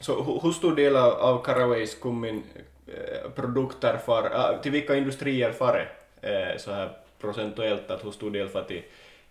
[0.00, 2.42] Så hu- hur stor del av, av Caraways kummin
[2.86, 5.72] eh, produkter far, ah, till vilka industrier far
[6.20, 8.82] det eh, så här procentuellt, att hur stor del far till,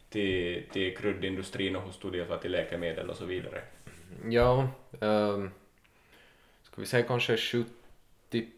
[0.10, 3.62] till, till kryddindustrin och hur stor del far till läkemedel och så vidare?
[4.30, 4.68] Ja,
[5.00, 5.52] um,
[6.64, 7.66] ska vi säga kanske 70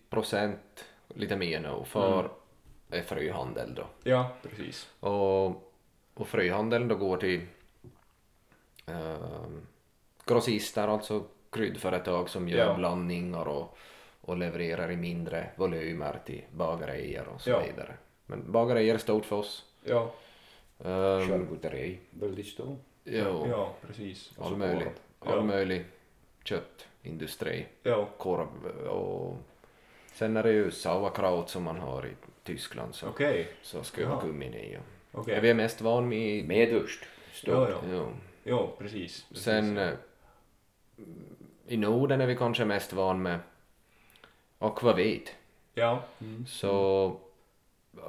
[0.10, 2.30] procent, lite mer nu, för är
[3.02, 3.84] fröhandel då.
[4.04, 4.90] Ja, precis.
[5.00, 5.46] Och,
[6.14, 7.42] och fröhandeln då går till
[8.86, 9.62] um,
[10.26, 12.74] grossister, alltså kryddföretag som gör Ja.
[12.74, 13.78] blandningar och,
[14.22, 17.60] och levererar i mindre volymer till bagerier och så Ja.
[17.60, 17.94] vidare.
[18.26, 19.66] Men bagerier är stort för oss.
[19.84, 20.14] Ja,
[20.78, 22.78] Um, Charkuterier, väldigt stor.
[23.04, 24.32] jo, ja precis.
[24.38, 24.88] Och all möjlig,
[25.20, 25.44] all Ja.
[25.44, 25.86] möjlig
[26.44, 27.66] köttindustri.
[27.84, 29.38] Ja, korv och
[30.14, 32.12] sen är det ju sauerkraut som man har i
[32.44, 33.48] Tyskland så, okej.
[33.62, 34.78] så ska jag ha kummin i.
[35.12, 35.42] Och Okej.
[35.42, 37.04] Vi är mest van med Medvurst,
[37.34, 37.54] stort.
[37.54, 37.78] Ja, ja.
[37.92, 38.08] jo.
[38.44, 39.26] Jo, precis.
[39.30, 39.44] precis.
[39.44, 39.94] Sen eh,
[41.68, 43.40] i Norden är vi kanske mest van med
[44.60, 45.36] akvavit.
[45.74, 46.04] Ja.
[46.22, 46.46] Mm.
[46.46, 47.06] Så
[47.98, 48.02] uh,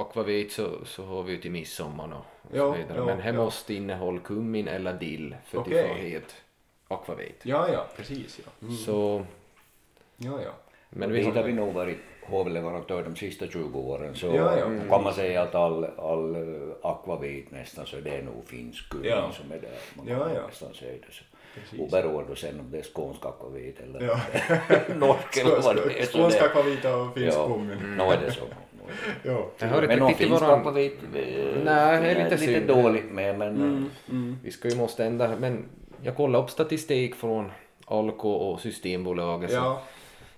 [0.00, 2.98] akvavit så, så har vi ju till midsommar och, och Ja, så vidare.
[2.98, 3.44] ja, Men här ja.
[3.44, 5.80] måste innehålla kummin eller dill för Okej.
[5.82, 6.34] att få het
[6.88, 7.40] akvavit.
[7.42, 8.50] Ja, ja, precis ja.
[8.66, 8.76] Mm.
[8.76, 9.26] Så,
[10.16, 10.52] Ja, ja.
[10.90, 14.66] Men vi har har, vi nog varit huvudleverantör de sista 20 åren så Ja, ja.
[14.90, 16.36] kan man säga att all, all
[16.82, 19.32] akvavit nästan så det är nog finsk gummi Ja.
[19.32, 19.70] som är där.
[19.94, 20.46] Man Ja, kan ja.
[20.46, 21.24] nästan säga det så.
[21.54, 21.80] Precis.
[21.80, 24.20] Oberoende sen om det är skånsk akvavit eller Ja.
[24.96, 26.04] norsk eller vad det är.
[26.06, 27.74] så Skånska det- akvavita och finsk Ja, gummi.
[27.96, 28.40] nå är det så.
[28.44, 29.28] Det.
[29.28, 29.46] Ja.
[29.58, 30.58] Men inte någon finsk varann.
[30.60, 34.36] akvavit Nej, det är lite lite dåligt med men Mm, mm.
[34.42, 35.64] Vi ska ju måste ändra, men
[36.02, 37.50] jag kollade upp statistik från
[37.86, 39.50] Alko och Systembolaget.
[39.50, 39.82] så Ja,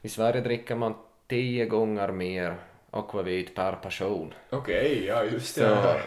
[0.03, 0.95] I Sverige dricker man
[1.29, 2.55] tio gånger mer
[2.91, 4.35] akvavit per person.
[4.51, 5.99] okej, ja just det.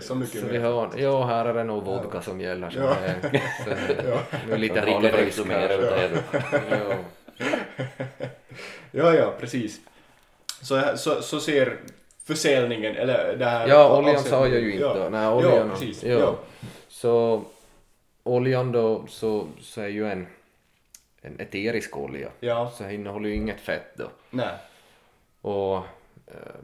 [0.06, 0.52] så mycket Så mer.
[0.52, 2.70] vi har, ja här är det nog vodka som gäller.
[2.70, 2.96] Så Ja.
[3.32, 3.70] det, så
[4.52, 6.22] är lite halvrisk desto mer här.
[6.70, 6.94] Ja.
[8.90, 9.80] Ja, ja, precis.
[10.62, 11.76] Så, så, så ser
[12.24, 13.68] försäljningen, eller det här...
[13.68, 14.84] Ja, oljan sa jag ju inte.
[14.84, 16.04] Ja, Nej, oljan, ja precis.
[16.04, 16.18] Ja.
[16.18, 16.36] Ja.
[16.88, 17.42] Så
[18.22, 20.26] oljan då så, så är ju en,
[21.28, 22.28] en eterisk olja.
[22.40, 24.10] Ja, Så innehåller ju inget fett då.
[24.30, 24.54] nej.
[25.40, 25.76] Och
[26.26, 26.54] eh,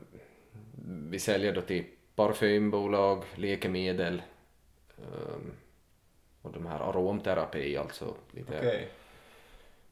[1.10, 4.22] vi säljer då till parfymbolag, läkemedel
[4.98, 5.52] ehm,
[6.42, 8.88] och de här aromterapi, alltså lite Okej.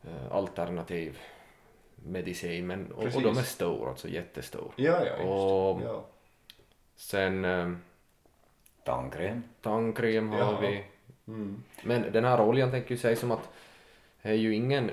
[0.02, 1.18] eh, alternativ
[1.96, 2.66] medicin.
[2.66, 4.72] Men, och, och de är stora, alltså jättestora.
[4.76, 5.82] Ja, ja, Och-.
[5.84, 6.04] Ja.
[6.96, 7.72] Sen eh,
[8.84, 9.42] Tandkräm.
[9.62, 10.58] tandkräm har Ja.
[10.60, 10.84] vi.
[11.26, 11.62] Mm.
[11.82, 13.48] Men den här oljan tänker ju säga som att
[14.22, 14.90] det är ju ingen,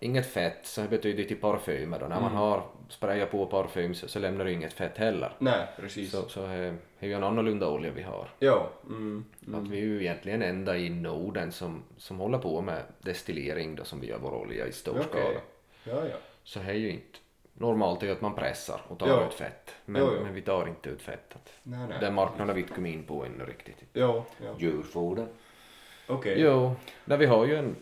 [0.00, 2.06] inget fett så det betyder till parfymer då.
[2.06, 2.36] När man Mm.
[2.38, 5.32] har sprayat på parfym så, så lämnar det inget fett heller.
[5.38, 6.10] Nej, precis.
[6.10, 8.28] Så, så är är ju en annorlunda olja vi har.
[8.38, 8.70] Ja.
[8.86, 9.24] Mm.
[9.54, 13.84] Att vi är ju egentligen enda i Norden som, som håller på med destillering då
[13.84, 15.04] som vi gör vår olja i stor Okej.
[15.10, 15.40] skala.
[15.98, 16.16] Ja, ja.
[16.44, 17.18] Så det är ju inte
[17.54, 19.26] normalt är ju att man pressar och tar Ja.
[19.26, 19.74] ut fett.
[19.84, 20.24] Men, Jo, jo.
[20.24, 21.34] men vi tar inte ut fett.
[21.34, 21.98] Att Nej, nej.
[22.00, 23.76] Den marknaden har vi inte kommit in på ännu riktigt.
[23.92, 24.54] Ja, ja.
[24.58, 25.26] Djurfoder.
[26.06, 26.40] Okej.
[26.40, 27.76] Jo, där vi har ju en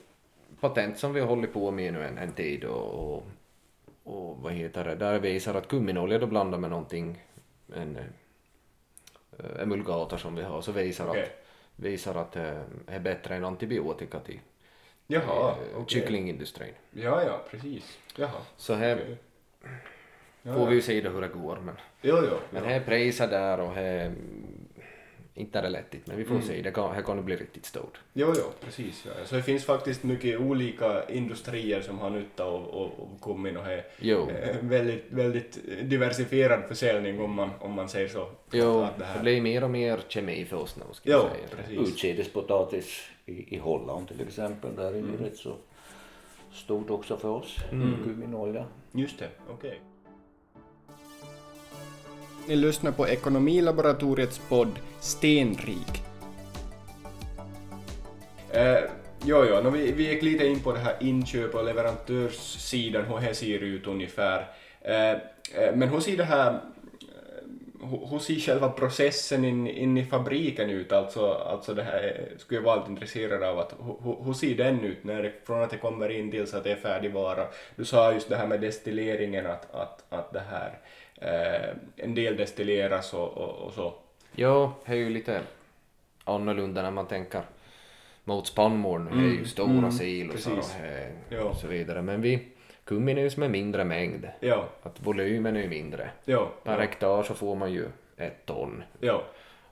[0.61, 3.23] patent som vi har hållit på med nu en, en tid och, och,
[4.05, 7.25] och vad heter det, där visar att kumminolja då blandar med någonting,
[7.75, 7.97] en
[9.39, 11.23] eh, emulgator som vi har, så visar Okej.
[11.23, 11.31] att,
[11.77, 14.41] visar att det är bättre än antibiotika till
[15.07, 15.85] Jaha, eh, okej.
[15.89, 16.75] kycklingindustrin.
[16.91, 17.99] Ja, ja, precis.
[18.17, 18.41] Jaha.
[18.57, 19.17] Så här Okej.
[20.43, 21.59] Ja, får vi ju se då hur det går.
[21.63, 22.37] Men, Jo, jo.
[22.51, 22.69] men ja.
[22.69, 24.13] här är priser där och här,
[25.35, 26.47] inte är det lättigt men vi får Mm.
[26.47, 28.01] se, det kan, här kan det bli riktigt stort.
[28.13, 29.05] Jo, jo, precis.
[29.07, 29.13] Ja.
[29.27, 33.67] Så det finns faktiskt mycket olika industrier som har nytta av, av, av kummin och
[33.67, 34.29] är Jo.
[34.31, 35.59] eh, väldigt, väldigt
[35.91, 38.29] diversifierad försäljning om man, om man säger så.
[38.53, 41.33] Jo, Att det det blir mer och mer kemi för oss nu ska Jo, säga.
[41.57, 41.89] precis.
[41.89, 44.77] Utsädespotatis i, i Holland till exempel.
[44.77, 45.17] Där är det Mm.
[45.17, 45.57] rätt så
[46.53, 47.57] stort också för oss.
[47.73, 47.95] Mm.
[48.05, 48.67] Kumminolja.
[48.93, 49.81] Just det, okej.
[52.51, 56.03] Ni lyssnar på Ekonomilaboratoriets podd Stenrik.
[58.51, 58.79] Eh,
[59.25, 63.21] jo, jo, no, vi, vi gick lite in på det här inköp och leverantörssidan, hur
[63.29, 64.49] det ser ut ungefär.
[64.81, 70.05] Eh, eh, men hur ser det här eh, hur- ser själva processen in, in i
[70.05, 70.93] fabriken ut?
[70.93, 73.59] Alltså, alltså det här eh, skulle jag vara lite intresserad av.
[73.59, 76.55] Att, hur- hur, hur ser den ut när det, från att det kommer in tills
[76.55, 77.47] att det är färdigvara?
[77.77, 80.79] Du sa just det här med destilleringen, att, att, att det här,
[81.21, 83.95] eh, en del destilleras och, och, och så.
[84.33, 85.41] Jo, det är ju lite
[86.25, 87.43] annorlunda när man tänker
[88.25, 89.11] mot spannmål nu.
[89.11, 91.43] Det är ju stora mm, silosar och, Ja.
[91.43, 92.03] och så vidare.
[92.03, 92.49] Men vi,
[92.85, 94.29] kummin är ju som en mindre mängd.
[94.41, 96.11] Ja, Att volymen är ju mindre.
[96.25, 98.83] ja, Per ja, hektar så får man ju ett ton.
[99.01, 99.23] ja,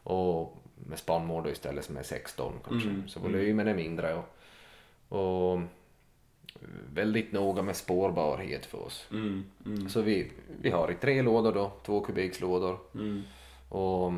[0.02, 0.56] Och
[0.86, 2.88] med spannmål då istället som är 6 ton kanske.
[2.88, 4.28] Mm, Så volymen är mindre och,
[5.18, 5.60] och
[6.94, 9.06] väldigt noga med spårbarhet för oss.
[9.10, 10.30] mm, mm, Så vi,
[10.60, 12.78] vi har i tre lådor då, två kubikslådor.
[12.94, 13.22] mm.
[13.68, 14.12] Och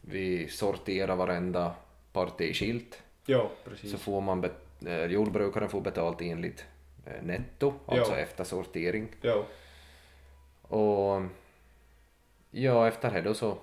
[0.00, 1.74] vi sorterar varenda
[2.12, 3.02] parti skilt.
[3.26, 3.90] ja, precis.
[3.92, 6.64] Så får man bet- eh, jordbrukaren får betalt enligt
[7.06, 8.18] eh, netto, alltså Ja.
[8.18, 9.08] efter sortering.
[9.20, 9.44] Ja,
[10.62, 11.22] Och
[12.50, 13.56] ja, efter det då så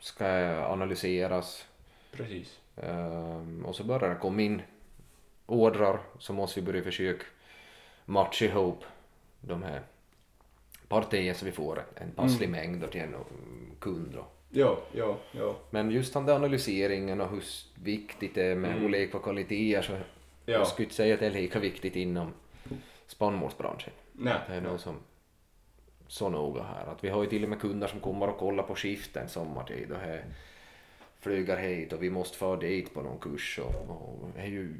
[0.00, 1.66] ska jag analyseras
[2.12, 2.58] precis.
[2.76, 4.62] ehm, och så börjar det komma in
[5.46, 7.24] ordrar så måste vi börja försöka
[8.04, 8.84] matcha ihop
[9.40, 9.80] de här
[10.88, 12.60] partierna så vi får en passlig Mm.
[12.60, 13.14] mängd till en
[13.80, 14.26] kund då.
[14.50, 17.42] Ja, ja, ja, Men just den där analyseringen och hur
[17.74, 18.84] viktigt det är med Mm.
[18.84, 19.98] olika kvaliteter så ja.
[20.52, 22.32] jag skulle inte säga att det är lika viktigt inom
[23.06, 23.92] spannmålsbranschen.
[24.12, 24.96] Nej, Det är nog som
[26.08, 28.62] så noga här att vi har ju till och med kunder som kommer och kollar
[28.62, 30.24] på skiften sommartid och här
[31.20, 34.74] flyger hit och vi måste få dit på någon kurs och, och är ju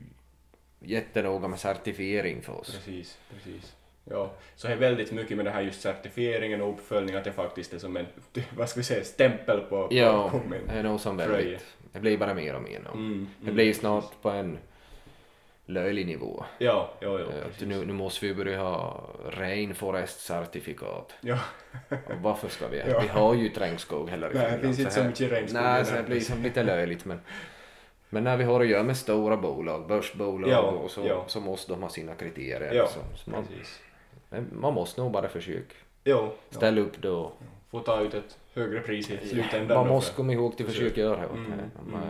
[0.85, 2.73] jättenoga med certifiering för oss.
[2.77, 3.77] Precis, precis.
[4.05, 7.33] Ja, så det är väldigt mycket med det här just certifieringen och uppföljning att det
[7.33, 8.07] faktiskt är som en,
[8.57, 10.33] vad ska vi säga, stämpel på, på Ja,
[10.69, 12.91] det är nog som väldigt, det blir bara mer och mer nu.
[12.95, 14.59] Mm, Det mm, blir snart på en
[15.67, 16.45] löjlig nivå.
[16.59, 17.27] Ja, jo, jo.
[17.27, 21.13] Eh, att nu, nu måste vi börja ha rainforest-certifikat.
[21.21, 21.39] Ja.
[21.91, 22.79] Och varför ska vi?
[22.89, 23.01] Ja.
[23.01, 25.63] Vi har ju trängskog heller i Nej, det Finland, finns inte så här- mycket regnskog
[25.63, 27.21] Nej, så det blir som lite löjligt men
[28.13, 31.25] men när vi har att göra med stora bolag, börsbolag Ja, och så, ja.
[31.27, 32.73] så måste de ha sina kriterier.
[32.75, 33.47] Ja, så, så man,
[34.53, 36.33] man måste nog bara försöka ja.
[36.51, 37.33] ställa upp då.
[37.71, 39.77] Få ta ut ett högre pris i slutändan.
[39.79, 40.85] Man måste för- komma ihåg till att försök.
[40.85, 41.25] försöka göra det.
[41.25, 41.53] Mm,
[41.93, 42.01] Men,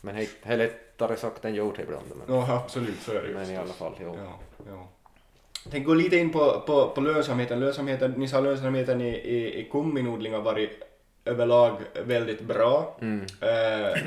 [0.00, 2.04] men det är lättare sagt än gjort ibland.
[2.26, 4.16] Men, Ja, absolut, så är det men i alla fall, jo.
[4.68, 4.88] Ja,
[5.70, 7.60] tänker gå lite in på, på, på lönsamheten.
[7.60, 8.10] lönsamheten.
[8.16, 10.70] Ni sa lönsamheten i, i, i kumminodling har varit
[11.24, 12.96] överlag väldigt bra.
[13.00, 13.20] Mm.
[13.40, 13.98] Eh,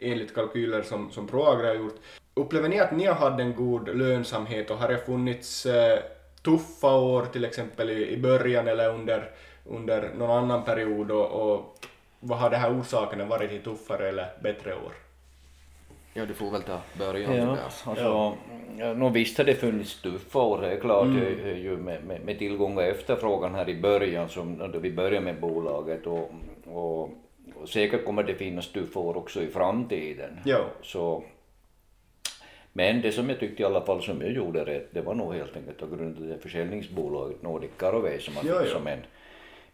[0.00, 1.96] enligt kalkyler som, som Proagra har gjort.
[2.34, 5.98] Upplever ni att ni har haft en god lönsamhet och har det funnits eh,
[6.42, 9.30] tuffa år till exempel i, i början eller under,
[9.66, 11.78] under någon annan period och, och
[12.20, 14.92] vad har det här orsakerna varit till tuffare eller bättre år?
[16.14, 17.36] Ja, du får väl ta början.
[17.36, 17.58] Ja, där.
[17.84, 18.36] alltså,
[18.78, 18.92] ja.
[18.94, 21.56] nog visst har det funnits tuffa år, det är klart, Mm.
[21.56, 25.40] ju, med, med, med tillgång och efterfrågan här i början, som, då vi började med
[25.40, 26.06] bolaget.
[26.06, 26.30] Och,
[26.66, 27.10] och
[27.66, 30.40] säkert kommer det finnas år också i framtiden.
[30.44, 30.64] Ja.
[30.82, 31.24] Så,
[32.72, 35.34] men det som jag tyckte i alla fall som jag gjorde rätt, det var nog
[35.34, 39.02] helt enkelt att grunda det försäljningsbolaget Nordic Caraway som man Ja, fick som en,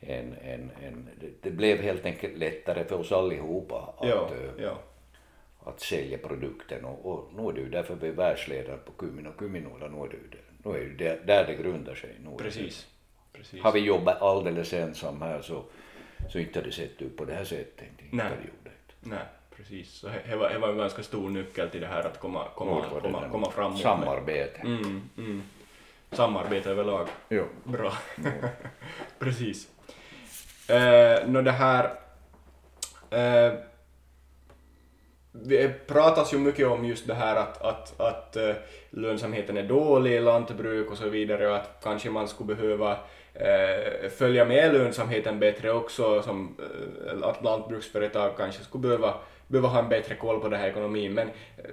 [0.00, 1.08] en, en, en
[1.42, 4.78] det, blev helt enkelt lättare för oss allihopa att, Ja, eh, ja.
[5.64, 9.26] att sälja produkten och, och nu är det ju därför vi är världsledare på kummin
[9.26, 12.10] och kumminodlar, nu är det ju det, nu är det där, det grundar sig.
[12.24, 12.86] Nu Precis.
[13.32, 13.62] Precis.
[13.62, 15.64] Har vi jobbat alldeles ensam här så,
[16.28, 17.82] så inte hade sett ut på det här sättet.
[18.02, 18.24] Inte Nej.
[18.24, 18.70] hade det gjort det.
[19.00, 19.24] Nej,
[19.56, 19.92] precis.
[19.92, 22.84] Så det- var, det var en ganska stor nyckel till det här att komma, komma,
[23.00, 23.80] komma, den komma framåt.
[23.80, 24.60] Samarbete.
[24.60, 25.42] Mm, mm.
[26.10, 27.08] Samarbete överlag.
[27.28, 27.44] Jo.
[27.64, 27.92] Bra.
[29.18, 29.68] Precis.
[30.68, 31.84] Eh, nå det här...
[33.10, 33.52] Eh,
[35.32, 38.54] det pratas ju mycket om just det här att, att, att eh,
[38.90, 42.98] lönsamheten är dålig i lantbruk och så vidare och att kanske man skulle behöva eh,
[44.10, 46.56] följa med lönsamheten bättre också, som
[47.06, 49.14] eh, att lantbruksföretag kanske skulle behöva,
[49.46, 51.14] behöva ha en bättre koll på den här ekonomin.
[51.14, 51.64] Men eh,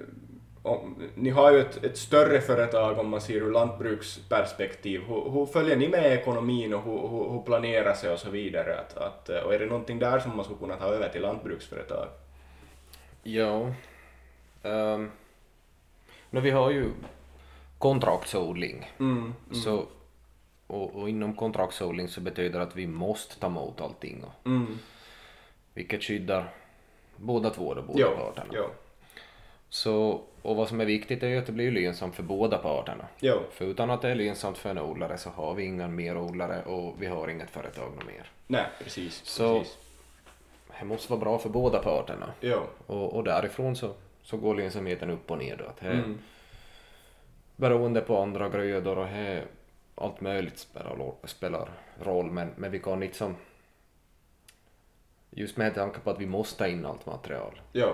[0.63, 5.01] om, ni har ju ett, ett större företag om man ser ur lantbruksperspektiv.
[5.07, 8.79] Hur, hur följer ni med ekonomin och hur, hur, hur planerar sig och så vidare?
[8.79, 11.21] Att, att, eh, och är det någonting där som man skulle kunna ta över till
[11.21, 12.07] lantbruksföretag?
[13.23, 13.73] Ja.
[14.61, 15.11] Um,
[16.29, 16.85] men vi har ju
[17.77, 18.91] kontraktsodling.
[18.99, 19.85] Mm, Så,
[20.73, 24.23] och, och inom kontraktsodling så betyder det att vi måste ta emot allting.
[24.23, 24.79] Och, mm.
[25.73, 26.49] vilket skyddar
[27.17, 28.47] båda två, då, båda Jo, parterna.
[28.53, 28.63] jo,
[29.69, 33.07] Så, och vad som är viktigt är ju att det blir lönsamt för båda parterna.
[33.19, 36.17] jo, För utan att det är lönsamt för en odlare så har vi ingen mer
[36.17, 38.31] odlare och vi har inget företag mer.
[38.47, 39.21] nej precis.
[39.25, 39.77] Så- precis.
[40.79, 42.33] Det måste vara bra för båda parterna.
[42.41, 45.55] Jo, Och, och därifrån så, så går lönsamheten upp och ner.
[45.57, 45.65] Då.
[45.65, 46.19] Att det är mm.
[47.55, 49.45] beroende på andra grödor och här,
[49.95, 53.35] allt möjligt spelar, spelar roll men, men vi kan inte som
[55.29, 57.87] just med tanke på att vi måste ta in allt material jo,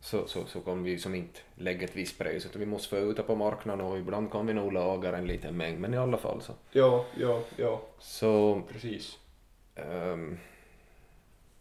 [0.00, 2.96] så, så, så kan vi som inte lägga ett visst pris utan vi måste få
[2.96, 5.98] ut det på marknaden och ibland kan vi nog lagra en liten mängd men i
[5.98, 6.52] alla fall så.
[6.72, 9.18] jo, jo, jo, så precis.
[9.74, 10.38] ehm,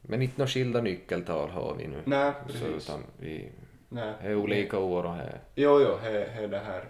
[0.02, 2.02] men inte några skilda nyckeltal har vi nu.
[2.06, 2.90] Nej, Så, precis.
[2.90, 3.52] utan vi
[3.90, 4.14] Nej.
[4.22, 6.86] är olika år och här, Jo, jo, det är det här.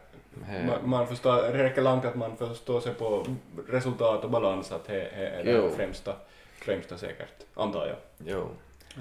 [0.67, 3.25] Man, man förstår, det räcker långt att man förstår sig på
[3.69, 6.15] resultat och balans, att det är det främsta,
[6.61, 7.97] främsta säkert, antar jag.
[8.33, 8.47] jo.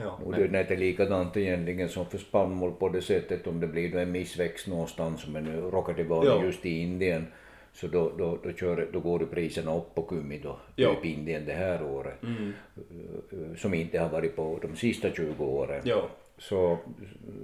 [0.02, 0.18] Ja.
[0.24, 4.12] Och det är likadant egentligen som för spannmål på det sättet om det blir en
[4.12, 6.44] missväxt någonstans som nu råkar det vara Ja.
[6.44, 7.26] just i Indien
[7.74, 10.94] så då, då, då, kör, då går det priserna upp på kummi då, Ja.
[10.94, 12.52] typ Indien det här året Mm.
[13.32, 15.82] eh, som inte har varit på de sista 20 åren.
[15.84, 16.00] Jo,
[16.38, 16.78] Så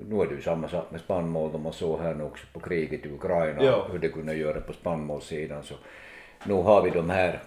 [0.08, 2.60] nu är det ju samma sak med spannmål, de man såg här nu också på
[2.60, 3.86] kriget i Ukraina, Ja.
[3.92, 5.62] hur det kunde göra på spannmålssidan.
[5.62, 5.74] Så
[6.46, 7.40] nu har vi de här,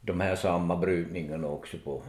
[0.00, 2.02] de här samma brytningarna också på,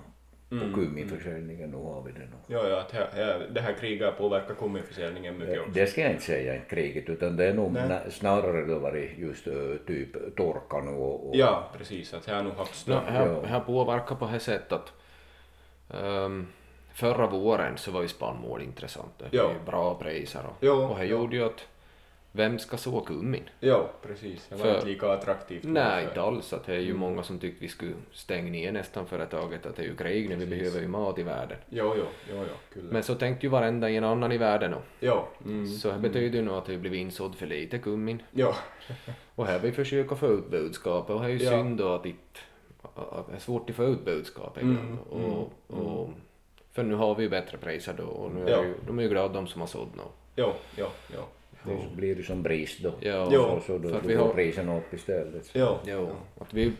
[0.50, 2.26] på Mm, kummiförsäljningen, nu har vi det nu.
[2.48, 5.72] jo, ja, att här, här, det här kriget påverkar kummiförsäljningen mycket också.
[5.72, 8.00] Det ska jag inte säga, inte kriget, utan det är nog Nej.
[8.12, 9.44] snarare då varit just
[9.88, 13.12] typ torkan och, och Ja, precis, att här har nog haft No, större...
[13.12, 13.42] här, Ja.
[13.46, 14.94] här påverkar på det sättet att
[16.04, 16.48] ehm,
[17.00, 19.12] förra våren så var ju spannmål intressant.
[19.20, 19.52] Det Ja.
[19.54, 21.12] ju bra priser och, Ja, och det ja.
[21.12, 21.68] gjorde ju att
[22.32, 23.44] vem ska så kummin?
[23.60, 24.48] Jo, precis.
[24.50, 25.64] Det var För- inte lika attraktivt.
[25.64, 26.54] Nej, inte alls.
[26.54, 26.98] Att det är ju Mm.
[27.00, 29.66] många som tyckte vi skulle stänga ner nästan företaget.
[29.66, 31.58] Att det är ju krig nu, vi behöver ju mat i världen.
[31.70, 32.82] Jo, jo, jo, jo.
[32.92, 35.68] Men så tänkte ju varenda en annan i världen och, Jo, mm.
[35.68, 38.22] Så det betyder ju nog att det blivit insådd för lite kummin.
[38.32, 38.54] Jo,
[39.36, 41.52] Och här vi försöker få ut budskapet och det är ju Ja.
[41.52, 42.06] synd då att,
[42.96, 44.80] att det är svårt att få ut budskapet ibland.
[44.88, 46.10] Mm, och, och,
[46.72, 48.64] för nu har vi ju bättre priser då och nu är Ja.
[48.64, 50.04] ju, de är ju glada de som har sådd nu.
[50.36, 51.22] jo, jo, jo.
[51.66, 52.92] Det blir ju som brist då.
[53.00, 55.50] Ja, så, så då, för att då vi går har- priserna upp istället.
[55.54, 55.78] Jo.
[55.86, 56.74] Jo, att vi,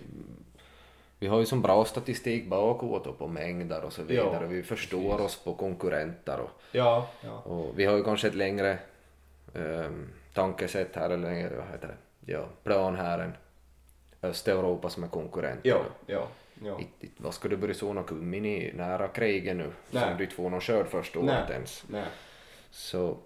[1.20, 4.40] vi har ju som bra statistik bakåt och på mängder och så vidare.
[4.42, 7.38] Ja, vi förstår oss på konkurrenter och, Ja, ja.
[7.40, 8.78] och vi har ju kanske ett längre
[9.54, 13.34] um, tankesätt här, eller längre, vad heter det, ja, plan här än
[14.24, 15.60] Östeuropa som är konkurrent.
[15.64, 16.28] Ja, ja.
[16.64, 16.80] Ja.
[16.80, 19.72] It, it, vad ska du börja såna kummin i nära kriget nu?
[19.92, 20.04] Nej.
[20.08, 21.38] Som du inte får någon skörd första Nej.
[21.38, 21.84] året ens.
[21.88, 22.06] Nej.
[22.72, 23.18] Så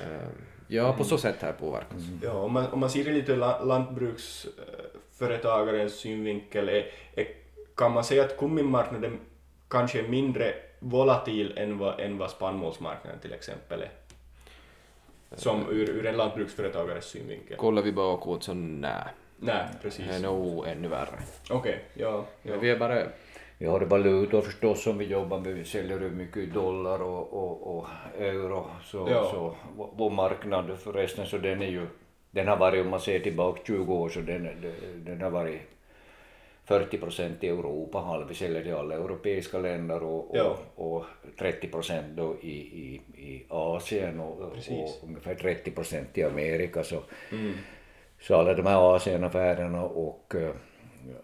[0.00, 0.32] ehm,
[0.68, 2.02] ja, på så sätt här påverkas.
[2.22, 7.26] Ja, om man, om man ser det lite ur la- lantbruksföretagarens synvinkel, är, är,
[7.74, 9.18] kan man säga att kumminmarknaden
[9.68, 13.90] kanske är mindre volatil än vad, än vad spannmålsmarknaden till exempel är?
[15.34, 17.56] Som ur, ur en lantbruksföretagares synvinkel.
[17.56, 19.04] Kollar vi bakåt så nej,
[19.38, 20.06] Nej, det precis.
[20.10, 21.18] är nog ännu värre.
[21.50, 22.24] Okej, ja.
[22.42, 22.50] ja.
[22.50, 23.02] Men vi är bara
[23.58, 25.54] Vi har valutor förstås som vi jobbar med.
[25.54, 27.86] Vi säljer mycket i dollar och, och, och
[28.18, 28.66] euro.
[28.84, 29.24] Så, Ja.
[29.30, 29.56] så
[29.96, 31.86] vår- marknad förresten så den är ju,
[32.30, 34.48] den har varit om man ser tillbaka 20 år så den,
[34.96, 35.60] den, har varit
[36.64, 40.56] 40 procent i Europa, har vi säljer till alla europeiska länder och, och, Ja.
[40.74, 41.04] och
[41.38, 44.56] 30 procent då i, i, i Asien och, och
[45.08, 46.84] ungefär 30 procent i Amerika.
[46.84, 47.52] Så, Mm.
[48.20, 50.50] Så alla de här Asienaffärerna och eh,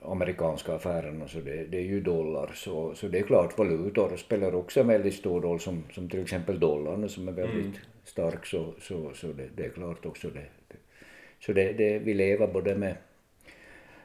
[0.03, 4.55] amerikanska affärerna så det, det är ju dollar så, så det är klart valutor spelar
[4.55, 8.73] också en väldigt stor roll som, som till exempel dollarn som är väldigt stark så,
[8.81, 10.47] så, så det, det är klart också det.
[10.69, 10.77] det.
[11.41, 12.95] Så det, det, vi lever både med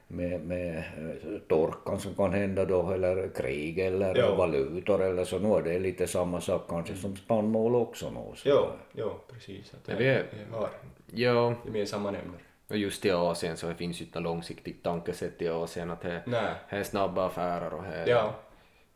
[0.09, 4.35] med, med eh, torkan som kan hända då eller krig eller Ja.
[4.35, 8.33] valutor eller så nu är det lite samma sak kanske som spannmål också nå.
[8.35, 8.49] Så.
[8.49, 9.73] Jo, jo, precis.
[9.73, 10.69] Att Ja, det, vi är- det har
[11.13, 12.41] Ja, gemensamma nämnare.
[12.69, 16.01] Och just i Asien så det finns ju inte något långsiktigt tankesätt i Asien att
[16.01, 16.21] det,
[16.69, 18.35] är snabba affärer och det Ja,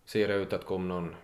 [0.06, 1.16] ser det ut att komma någon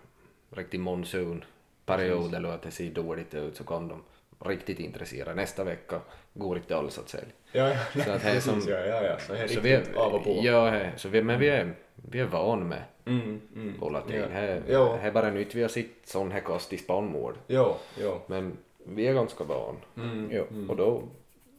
[0.50, 4.04] riktig monsunperiod eller att det ser dåligt ut så kan de
[4.50, 5.34] riktigt intressera.
[5.34, 6.00] Nästa vecka
[6.34, 7.28] går inte alls att sälja.
[7.52, 7.78] ja, ja.
[7.94, 9.20] Så att det är precis, som- ja, ja, ja.
[9.20, 10.40] Så det är Så vi av och på.
[10.44, 13.80] Ja, he- så vi, men vi är, vi är van med Mm, mm.
[13.80, 14.16] volatil.
[14.22, 14.28] Ja.
[14.40, 14.98] Det Jo.
[15.02, 17.34] är bara nytt vi har sett sån här kast i spannmål.
[17.48, 18.22] Jo, jo.
[18.28, 19.76] Men vi är ganska van.
[19.98, 20.30] Mm.
[20.32, 20.46] Jo.
[20.70, 21.04] Och då,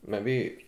[0.00, 0.64] men vi,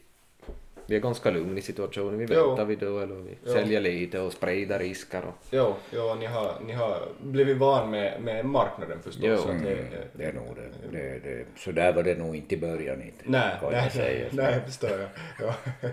[0.91, 2.19] vi är ganska lugna i situationen.
[2.19, 2.47] Vi Jo.
[2.49, 3.53] väntar vi då eller vi Jo.
[3.53, 5.23] säljer lite och sprider risker.
[5.25, 9.25] Och, Jo, jo ni, har, ni har blivit van med, med marknaden förstås.
[9.25, 9.37] Jo.
[9.37, 9.79] så Mm, det,
[10.13, 10.99] det är nog det.
[10.99, 11.45] det, det.
[11.57, 13.25] Så där var det nog inte i början inte.
[13.25, 14.27] Nej, kan nej, jag säga.
[14.33, 15.09] nej, nej, förstår jag.
[15.41, 15.55] Ja.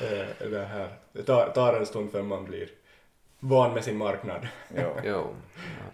[0.00, 0.88] Eh, det, här.
[1.12, 2.68] det tar, tar en stund förrän man blir
[3.40, 4.48] van med sin marknad.
[4.76, 4.92] Ja.
[5.04, 5.26] jo.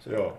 [0.13, 0.33] Ja.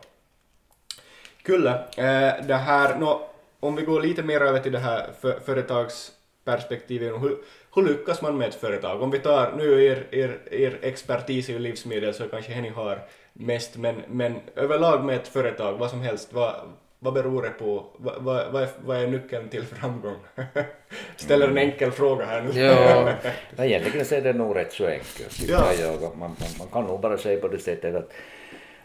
[1.42, 3.28] Kulle, eh, det här, nå,
[3.60, 7.36] om vi går lite mer över till det här för, företagsperspektivet, hur,
[7.74, 9.02] hur lyckas man med ett företag?
[9.02, 12.98] Om vi tar nu er, er, er expertis i livsmedel så kanske ni har
[13.32, 16.54] mest, men, men överlag med ett företag, vad som helst, vad,
[16.98, 17.86] vad beror det på?
[17.96, 20.16] Vad, vad, vad, är, vad är nyckeln till framgång?
[21.16, 22.60] Ställer en enkel fråga här nu.
[22.60, 23.12] Ja,
[23.64, 25.42] egentligen är det nog rätt så enkelt.
[25.48, 25.72] Ja.
[25.80, 26.00] Jag.
[26.02, 28.12] Man, man, man kan nog bara säga på det sättet att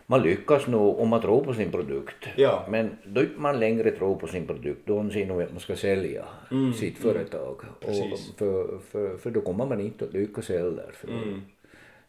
[0.06, 2.28] man lyckas nog om man tror på sin produkt.
[2.36, 2.66] Ja.
[2.70, 5.76] Men då inte man längre tror på sin produkt, då ser nog att man ska
[5.76, 6.26] sälja
[6.80, 7.62] sitt företag.
[7.82, 8.36] Och Mm, Precis.
[8.38, 10.92] för, för, för då kommer man inte att lyckas heller.
[10.94, 11.42] För, Mm.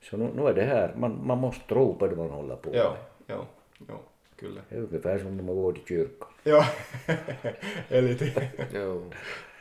[0.02, 2.70] Så nu, nu är det här, man, man måste tro på det man håller på
[2.74, 3.36] Ja, med.
[3.36, 3.46] ja,
[3.88, 4.00] ja,
[4.36, 4.60] Kulle.
[4.68, 6.28] Det är ungefär som när man går till kyrkan.
[6.42, 6.64] Ja,
[7.88, 9.10] är lite jo.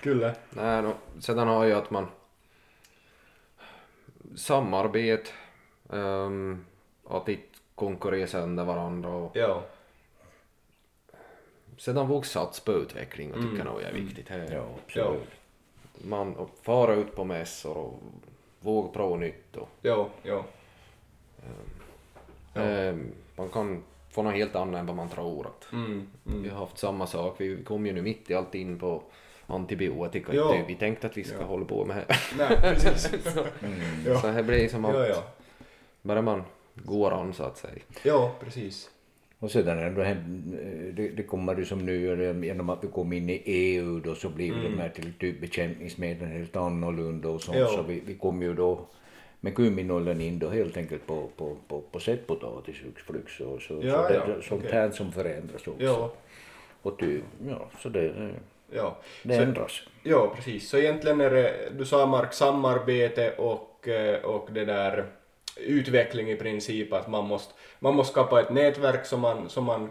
[0.04, 0.36] Kulle.
[0.50, 2.06] Nej, no, sedan har jag att man
[4.36, 5.30] samarbete,
[5.90, 6.66] um,
[7.08, 9.64] att inte konkurrera sönder varandra och Ja,
[11.78, 14.28] sedan våga satsa på utveckling och tycker nog är viktigt.
[14.28, 15.28] Det är- Ja, absolut.
[16.04, 18.00] Man och fara ut på mässor och
[18.60, 20.44] våga prova nytt och ja, ja.
[22.54, 25.72] ehm, man kan få något helt annat än vad man tror att.
[25.72, 26.44] Mm, mm.
[26.44, 29.04] Vi har haft samma sak, vi kom ju nu mitt i allt in på
[29.48, 30.34] antibiotika.
[30.34, 30.52] Ja.
[30.52, 32.16] Det- Vi tänkte att vi ska hålla på med det.
[32.38, 33.12] Nej, precis.
[34.06, 34.20] Ja.
[34.22, 35.24] Så här blir som att Ja, ja.
[36.02, 36.44] bara man
[36.76, 37.74] går an så att säga.
[38.04, 38.90] Ja, precis.
[39.40, 43.30] Och sedan är det, det, det kommer ju som nu genom att vi kom in
[43.30, 47.68] i EU då så blir de här till typ bekämpningsmedlen helt annorlunda och sånt Mm.
[47.72, 47.78] Ja.
[47.78, 48.80] så vi, vi kom ju då
[49.42, 52.76] med kumminoljan in då helt enkelt på, på, på, på sättpotatis
[53.08, 54.72] hux så, så, Ja, så det ja, sånt okej.
[54.74, 55.84] här som förändras också.
[55.84, 56.14] Ja,
[56.82, 58.32] Och ty, ja, så det,
[58.72, 58.98] ja.
[59.24, 59.82] det Så- ändras.
[60.04, 60.70] Ja, precis.
[60.70, 65.06] Så egentligen är det, du sa Mark, samarbete och, eh, och det där
[65.56, 69.84] utveckling i princip, att man måste, man måste skapa ett nätverk som man, som man
[69.84, 69.90] äh,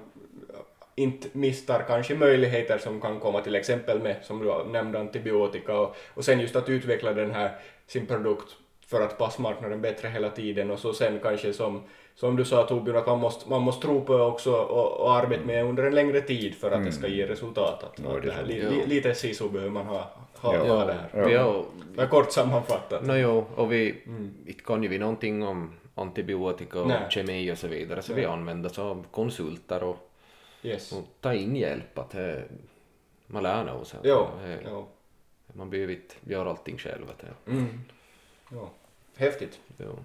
[0.94, 5.96] inte missar kanske möjligheter som kan komma till exempel med, som du nämnde, antibiotika och,
[6.14, 8.56] och sen just att utveckla den här, sin produkt
[8.86, 11.82] för att passmarknaden bättre hela tiden och så sen kanske som,
[12.14, 15.44] som du sa Torbjörn att man måste, man måste tro på också och, och arbeta
[15.44, 17.84] med under en längre tid för att det ska ge resultat.
[17.84, 20.66] Att, Ja, att det här, är li, li, lite siso behöver man ha, ha, Ja.
[20.76, 21.30] ha det här.
[21.30, 21.64] Ja.
[21.96, 23.06] Är kort sammanfattat.
[23.06, 24.02] no, jo, och vi
[24.46, 27.06] inte kan ju vi någonting om antibiotika och Nej.
[27.10, 28.20] kemi och så vidare så Nej.
[28.20, 30.10] vi använder oss av konsulter och,
[30.62, 30.92] Yes.
[30.92, 32.42] och ta in hjälp att det,
[33.26, 34.08] man lär nog det,
[34.64, 34.86] jo.
[35.52, 37.04] man behöver inte göra allting själv.
[37.10, 37.80] Att det, Mm.
[38.52, 38.68] Jo.
[39.16, 39.60] Häftigt.
[39.78, 39.98] jo.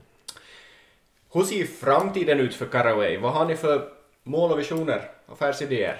[1.33, 3.17] Hur ser framtiden ut för Caraway?
[3.17, 3.89] Vad har ni för
[4.23, 5.97] mål och visioner, affärsidéer?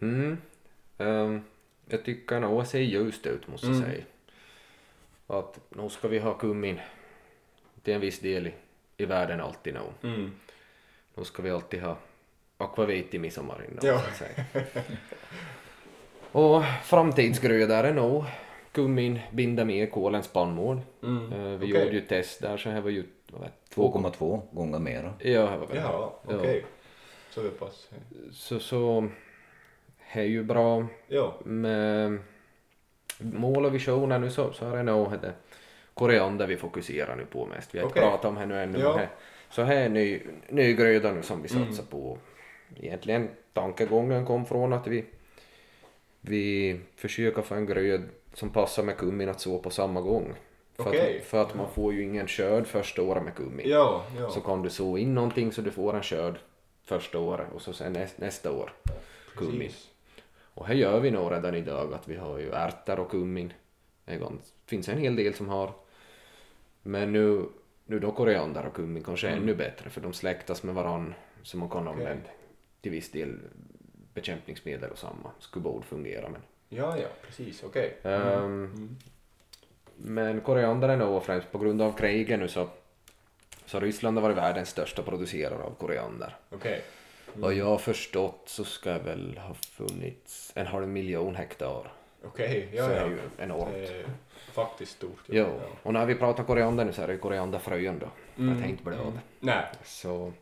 [0.00, 0.38] Mm.
[0.98, 1.40] Ehm,
[1.88, 4.04] jag tycker nog att det ser ljust ut måste jag säga.
[5.26, 6.80] Att nu ska vi ha kummin
[7.82, 8.52] till en viss del i,
[8.96, 10.08] i världen alltid nu.
[10.08, 10.32] Mm.
[11.14, 11.96] Nu ska vi alltid ha
[12.58, 14.00] akvavit i midsommar innan, Ja.
[14.00, 14.44] så att säga.
[16.32, 18.24] Och framtidsgrödor är nog
[18.72, 20.80] kummin binda med kol än spannmål.
[21.02, 21.32] Mm.
[21.32, 21.68] Eh, vi Okej.
[21.84, 23.04] gjorde ju test där så här var ju
[23.74, 25.14] 2,2 gånger mera.
[25.18, 26.36] Ja, det var väl Ja, bra.
[26.38, 26.64] okej.
[27.30, 27.88] Så pass.
[28.32, 29.08] Så, så
[30.12, 31.34] det är ju bra Ja.
[31.44, 32.18] med
[33.18, 35.32] mål och visioner nu så, så är det nog det
[35.94, 37.74] koriander vi fokuserar nu på mest.
[37.74, 38.10] Vi har inte Okej.
[38.10, 38.88] pratat om det nu ännu Ja.
[38.88, 39.08] men det,
[39.50, 41.86] så här är ny, ny gröda nu som vi satsar Mm.
[41.90, 42.18] på.
[42.76, 45.04] Egentligen tankegången kom från att vi,
[46.20, 48.02] vi försöker få en gröd
[48.34, 50.34] som passar med kummin att så på samma gång.
[50.76, 51.18] För Okej.
[51.18, 53.68] att, för att man får ju ingen skörd första året med kummin.
[53.68, 54.30] Ja, ja.
[54.30, 56.38] Så kan du så in någonting så du får en skörd
[56.84, 58.72] första året och så sen näst, nästa år
[59.36, 59.58] kummin.
[59.58, 59.90] Precis.
[60.54, 63.52] Och här gör vi nog redan idag att vi har ju ärtor och kummin.
[64.04, 64.20] Det
[64.66, 65.72] finns en hel del som har.
[66.82, 67.44] Men nu,
[67.84, 71.70] nu då koriander och kummin kanske ännu bättre för de släktas med varann så man
[71.70, 72.28] kan använda
[72.80, 73.38] till viss del
[74.14, 75.30] bekämpningsmedel och samma.
[75.38, 76.42] Skulle borde fungera men.
[76.68, 77.62] Ja, ja, precis.
[77.62, 77.96] Okej.
[78.02, 78.96] Ehm,
[79.96, 82.68] Men koriander är nog främst på grund av kriget nu så
[83.66, 86.36] så Ryssland har varit världens största producerare av koriander.
[86.50, 86.82] Okej.
[87.34, 91.92] Vad jag har förstått så ska det väl ha funnits en halv miljon hektar.
[92.24, 92.96] Okej, ja, så ja.
[92.96, 93.72] är ju enormt.
[93.72, 94.06] Det är
[94.52, 95.22] faktiskt stort.
[95.26, 95.46] Jo,
[95.82, 98.06] och när vi pratar koriander nu så är det ju korianderfrön då.
[98.44, 98.96] Jag tänkte det.
[98.96, 99.18] Mm.
[99.40, 99.64] Nej.
[99.84, 100.32] Så,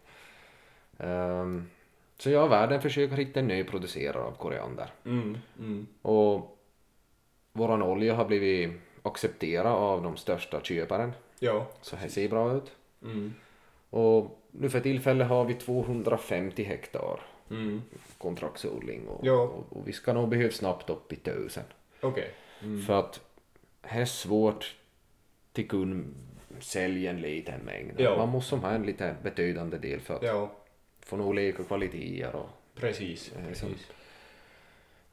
[0.99, 1.71] ehm,
[2.19, 4.91] så ja, världen försöker hitta en ny producerare av koriander.
[5.05, 5.39] Mm.
[5.59, 5.87] Mm.
[6.03, 6.59] Och
[7.53, 8.73] våran olja har blivit
[9.05, 11.13] accepterad av de största köparen.
[11.39, 11.67] Ja.
[11.81, 12.73] Så här ser bra ut.
[13.03, 13.35] Mm.
[13.91, 17.83] Och nu för tillfället har vi 250 hektar Mm.
[18.19, 19.33] kontraktsodling och, Ja.
[19.43, 21.65] och, och vi ska nog behöva snabbt upp i tusen.
[22.01, 22.31] Okej.
[22.87, 23.21] För att
[23.83, 24.75] det är svårt
[25.53, 26.15] till kund
[26.61, 27.93] sälja en liten mängd.
[28.01, 28.17] Ja.
[28.17, 30.51] Man måste ha en lite betydande del för att Ja,
[31.01, 33.33] få nog olika kvaliteter och precis.
[33.37, 33.87] Är precis.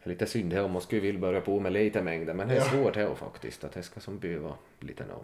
[0.04, 2.54] Är lite synd här om man skulle vilja börja på med lite mängder men det
[2.54, 2.64] är Ja.
[2.64, 5.24] svårt här faktiskt att det ska som behöva lite nog.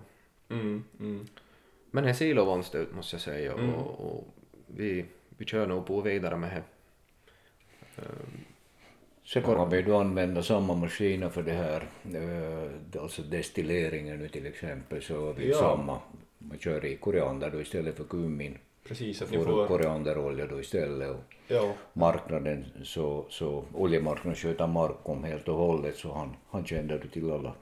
[0.59, 0.83] Mm.
[0.99, 1.27] Mm.
[1.91, 3.73] Men det ser lovande ut måste jag säga Mm.
[3.73, 4.23] och, och
[4.67, 5.05] vi,
[5.37, 6.63] vi kör nog på vidare med det.
[9.25, 14.45] Sen kan vi då använda samma maskiner för det här, eh, alltså destilleringen nu till
[14.45, 15.57] exempel, så har vi Ja.
[15.57, 15.99] samma.
[16.37, 18.57] Man kör i koriander då istället för kummin.
[18.87, 21.09] Precis, att ni Får korianderolja då istället.
[21.09, 21.73] Och Ja.
[21.93, 27.53] marknaden, så, så oljemarknaden sköter Markom helt och hållet så han, han kände till alla.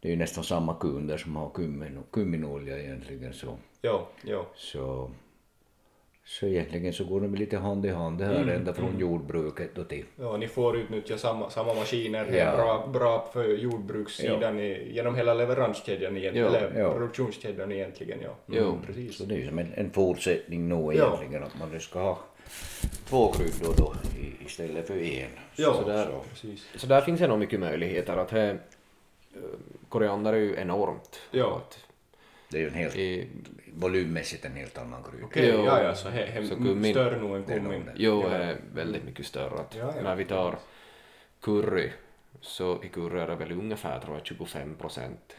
[0.00, 3.56] Det är ju nästan samma kunder som har kummin, kumminolja egentligen så.
[3.82, 4.46] Ja, ja.
[4.56, 5.10] Så,
[6.30, 9.70] så egentligen så går de lite hand i hand det här Mm, ända från jordbruket
[9.74, 12.26] då till Ja, ni får utnyttja samma, samma maskiner.
[12.30, 12.56] Det är Ja.
[12.56, 16.92] bra, bra för jordbrukssidan i, genom hela leveranskedjan egentligen, Ja, eller ja.
[16.92, 18.18] produktionskedjan egentligen.
[18.22, 18.30] Ja.
[18.46, 18.78] Jo.
[18.86, 19.16] precis.
[19.16, 20.92] Så det är som en, en fortsättning Ja.
[20.92, 22.18] egentligen att man ska ha
[23.08, 25.28] två kryddor då i- istället för en.
[25.56, 26.04] Ja, så, där.
[26.04, 26.20] så.
[26.30, 26.66] precis.
[26.76, 28.50] Så där finns det nog mycket möjligheter att här,
[29.34, 29.40] eh,
[29.88, 31.20] koriander är ju enormt.
[31.30, 31.56] Ja.
[31.56, 31.78] Att
[32.50, 33.28] Det är ju en helt, i,
[33.74, 35.26] volymmässigt en helt annan krydda.
[35.26, 35.64] Okej, Jo.
[35.64, 37.84] ja, ja, så he, he, Så kummin- större nog än Det kummin.
[37.86, 37.92] det.
[37.96, 38.28] jo, Ja.
[38.30, 39.60] är väldigt mycket större.
[39.60, 40.02] Att Ja, ja.
[40.02, 40.58] När vi tar
[41.40, 41.90] curry
[42.40, 45.36] så i curry är det väl ungefär tror jag 25 procent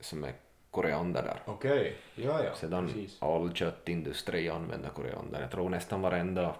[0.00, 0.32] som är
[0.70, 1.42] koriander där.
[1.44, 3.16] Okej, ja, ja, Sedan precis.
[3.22, 5.40] all köttindustri använder koriander.
[5.40, 6.54] Jag tror nästan varenda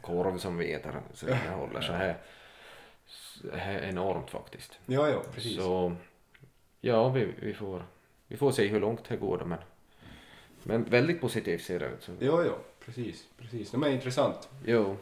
[0.00, 2.16] korv som vi äter så innehåller så här,
[3.06, 4.78] så här är enormt faktiskt.
[4.86, 5.56] Ja, ja, precis.
[5.56, 5.92] Så
[6.80, 7.82] ja, vi, vi, får,
[8.28, 9.58] vi får se hur långt det går då, men,
[10.62, 12.02] men väldigt positivt ser det ut.
[12.02, 13.70] Så, Ja, ja, precis, precis.
[13.70, 14.48] Det är intressant.
[14.66, 14.96] jo.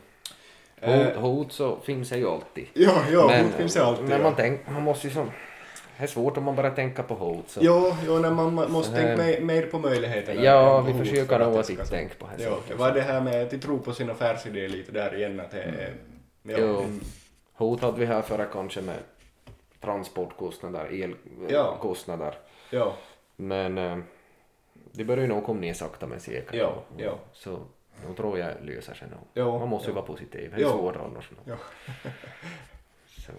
[0.80, 1.04] Eh.
[1.04, 2.66] Hot, hot så finns det ju alltid.
[2.74, 4.04] Ja, ja, men, hot finns det alltid.
[4.04, 4.22] Men ja.
[4.22, 5.30] man, tänk, man måste ju som,
[5.98, 7.50] det är svårt om man bara tänker på hot.
[7.50, 7.60] Så.
[7.62, 10.42] Jo, jo nej, man måste tänka mer, mer på möjligheterna.
[10.42, 12.42] Ja, vi försöker nog att inte tänka på det.
[12.44, 15.50] Ja, det var det här med att tro på sin affärsidé lite där igen att
[15.50, 15.94] det är...
[16.42, 16.78] Ja, Jo.
[16.78, 17.00] mm,
[17.54, 18.96] Hot hade vi här förra kanske med
[19.80, 21.10] transportkostnader,
[21.48, 21.72] Ja.
[21.72, 22.34] elkostnader.
[22.70, 22.94] ja,
[23.42, 23.98] Men eh,
[24.92, 26.54] det börjar ju nog komma ner sakta men säkert.
[26.54, 27.18] Ja, Och- ja.
[27.32, 27.58] Så
[28.06, 29.20] jag tror jag löser sig nog.
[29.34, 29.94] Ja, Man måste ju ja.
[29.94, 30.50] vara positiv.
[30.50, 30.70] Det är Ja.
[30.70, 31.30] svårt annars.
[31.44, 31.56] Ja.
[33.06, 33.32] Så.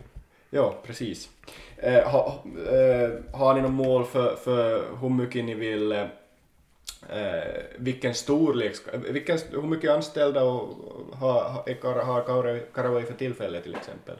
[0.50, 1.30] Ja, precis.
[1.78, 6.06] Eh, ha, eh, har ni något mål för, för hur mycket ni vill, eh,
[7.10, 10.78] eh, vilken storlek, vilken, hur mycket anställda och,
[11.14, 11.44] har,
[11.84, 14.16] har, har Karawai för tillfället till exempel?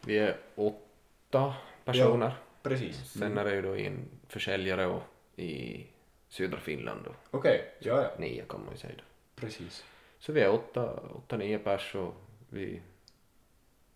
[0.00, 1.54] Vi är åtta
[1.84, 2.32] personer.
[2.62, 2.96] Precis.
[3.10, 5.02] Sen är det ju då en försäljare och
[5.36, 5.86] i
[6.28, 7.14] södra Finland då.
[7.30, 8.94] Okej, ja, ja, Nio kan man ju säga.
[8.96, 9.02] Då.
[9.40, 9.84] precis.
[10.18, 12.14] Så vi är åtta, åtta nio pers och
[12.50, 12.80] vi är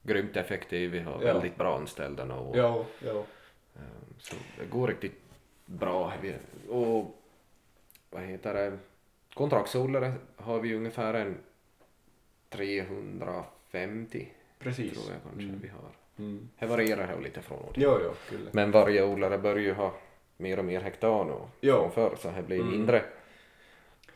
[0.03, 0.93] grymt effektiva.
[0.93, 1.19] Vi har Ja.
[1.35, 2.35] väldigt bra anställda nu.
[2.35, 3.25] Och, Ja, ja.
[3.77, 5.21] ehm, Så det går riktigt
[5.67, 6.13] bra.
[6.69, 7.23] Och
[8.11, 8.79] vad heter det?
[9.35, 11.39] Kontraktsodlare har vi ungefär en
[12.51, 14.29] 350
[14.59, 14.93] Precis.
[14.93, 15.61] tror jag kanske Mm.
[15.63, 15.91] vi har.
[16.19, 16.49] Mm.
[16.59, 18.51] Det varierar här lite från år till Jo, jo, kyllä.
[18.53, 19.93] Men varje odlare börjar ju ha
[20.37, 21.77] mer och mer hektar nu Ja.
[21.81, 22.71] från förr så det blir Mm.
[22.71, 23.03] mindre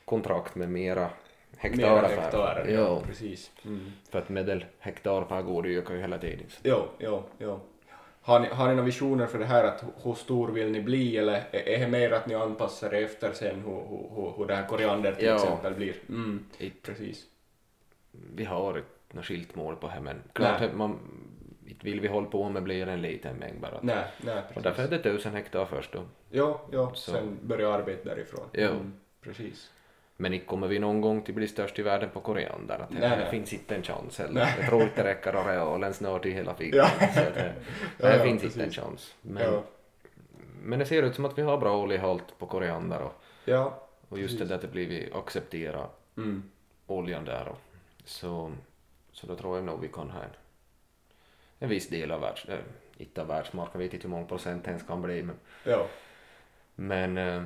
[0.04, 1.10] kontrakt med mera
[1.56, 1.78] hektar.
[1.78, 3.50] Mera hektar, ja, Ja, precis.
[3.64, 3.92] Mm.
[4.10, 6.46] för att medelhektar per gård ökar ju hela tiden.
[6.48, 6.60] Så.
[6.64, 7.60] Jo, jo, jo.
[8.22, 10.80] Har ni, har ni några visioner för det här att hu- hur stor vill ni
[10.80, 14.32] bli eller är är det mer att ni anpassar er efter sen hur, hur, hur,
[14.36, 15.34] hur det här koriander till Ja.
[15.34, 15.94] exempel blir?
[16.08, 16.44] Mm.
[16.58, 17.24] It, Precis.
[18.34, 20.70] vi har ett något skilt mål på det men klart Nej.
[20.74, 20.98] man
[21.66, 23.78] inte vill vi hålla på med blir en liten mängd bara.
[23.82, 24.62] Nej, nej, Och precis.
[24.62, 26.02] därför är det tusen hektar först då.
[26.30, 27.12] Jo, jo, Så.
[27.12, 28.44] sen börjar arbetet därifrån.
[28.52, 28.68] Jo.
[28.70, 28.92] Mm.
[29.22, 29.70] Precis.
[30.16, 32.78] Men inte kommer vi någon gång till bli störst i världen på koriander.
[32.78, 33.30] Att det Nej, det nej.
[33.30, 34.20] finns inte en chans.
[34.20, 34.54] Eller, Nej.
[34.58, 36.78] jag tror inte det räcker arealen snart i hela fickan.
[37.00, 37.08] Ja.
[37.14, 37.54] Så att det,
[37.98, 38.82] Ja, det ja, finns inte en precis.
[38.82, 39.14] chans.
[39.22, 39.62] Men, Ja.
[40.62, 43.12] men det ser ut som att vi har bra oljehalt på koriander och,
[43.44, 43.82] Ja.
[44.08, 44.48] och just det Precis.
[44.48, 45.86] där att det blir vi acceptera
[46.16, 46.42] Mm.
[46.86, 47.48] oljan där.
[47.48, 47.58] Och,
[48.04, 48.52] så,
[49.20, 50.30] så då tror jag nog vi kan ha en,
[51.58, 52.44] en viss del av världs...
[52.48, 52.58] Äh,
[52.98, 55.22] inte av världsmarknaden, vet inte hur många procent den kan bli.
[55.22, 55.86] Men, Ja.
[56.74, 57.42] men eh,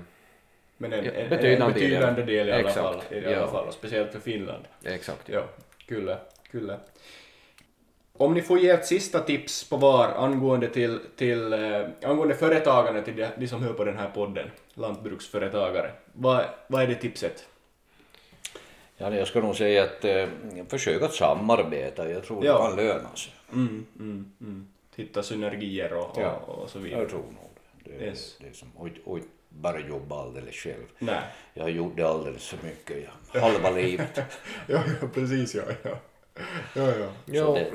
[0.77, 2.47] Men en, en, en betydande betydande del.
[2.47, 3.15] del i alla Exakt, fall.
[3.15, 3.47] I alla ja.
[3.51, 4.65] fall och speciellt för Finland.
[4.85, 5.29] exakt.
[5.29, 5.45] Ja,
[5.87, 6.19] kyllä,
[6.51, 6.79] kyllä.
[8.13, 13.03] Om ni får ge ett sista tips på var angående, till, till, eh, angående företagande
[13.03, 17.49] till de, de som hör på den här podden, lantbruksföretagare, vad, vad är det tipset?
[18.97, 20.27] Ja, jag ska nog säga att eh,
[20.69, 22.53] försök att samarbeta, jag tror Ja.
[22.53, 23.33] det kan löna sig.
[23.53, 24.69] Mm, mm, mm.
[24.97, 26.37] Hitta synergier och, Ja.
[26.47, 27.01] och, och så vidare.
[27.01, 27.51] Jag tror nog
[27.85, 27.91] det.
[27.99, 28.37] Det, Yes.
[28.41, 29.19] det är som, och, och
[29.49, 30.85] bara jobba alldeles själv.
[30.99, 31.21] Nej.
[31.55, 32.97] Jag har gjort det alldeles för mycket,
[33.33, 33.41] ja.
[33.41, 34.17] halva livet.
[34.67, 35.99] Ja, ja, precis, ja, ja.
[36.75, 37.09] Ja, ja.
[37.27, 37.53] Så Ja.
[37.53, 37.71] det,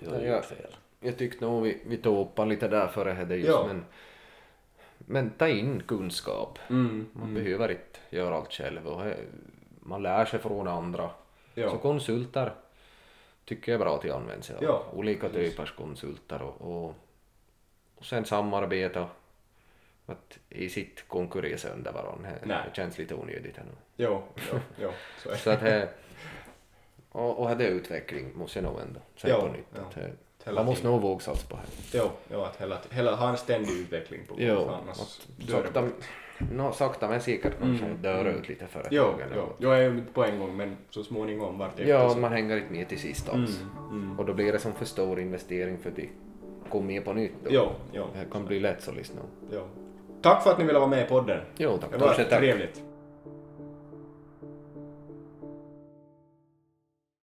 [0.00, 0.42] det, jag Ja.
[0.42, 0.76] fel.
[1.00, 3.64] Jag tyckte nog vi, vi tog upp lite där före det just, Ja.
[3.66, 3.84] men,
[4.98, 6.58] men ta in kunskap.
[6.70, 9.14] Mm, Man behöver inte göra allt själv och eh,
[9.90, 11.10] man lär sig från andra.
[11.54, 11.70] Ja.
[11.70, 12.52] Så konsulter
[13.44, 14.62] tycker jag är bra att använda sig av.
[14.64, 15.50] Ja, Olika precis.
[15.50, 16.94] typers konsulter och, och,
[17.96, 19.08] och sen samarbeta.
[20.06, 22.30] Att i sitt konkurrera sönder varandra.
[22.44, 23.70] Det- känns lite onödigt här nu.
[23.96, 24.22] Jo,
[24.52, 24.90] jo, jo,
[25.22, 25.38] så är det.
[25.42, 25.88] Så att det,
[27.12, 29.66] och, och det är utveckling måste jag nog ändå säga på nytt.
[29.74, 29.80] ja.
[29.80, 31.98] Att Hela man måste nog våga satsa på det.
[31.98, 35.88] Jo, jo, att hela, hela, ha en ständig utveckling på gång, Jo, annars att sakta.
[36.52, 38.34] No, sakta men säkert kanske Mm, dör mm.
[38.34, 39.28] ut lite Jo, företagen.
[39.36, 42.18] jo, jo, jag är ju på en gång men så småningom vartefter Ja, så.
[42.18, 43.60] man hänger inte med till sist alls.
[43.90, 44.18] Mm, mm.
[44.18, 45.98] Och då blir det som för stor investering för att
[46.70, 47.32] komma med på nytt.
[47.44, 47.50] Då.
[47.52, 49.20] Jo, jo, Det kan bli lätt så lyssna.
[49.52, 49.60] jo.
[50.22, 51.40] Tack för att ni ville vara med i podden.
[51.56, 51.90] Jo, tack.
[51.92, 52.28] Det var tack.
[52.28, 52.82] trevligt.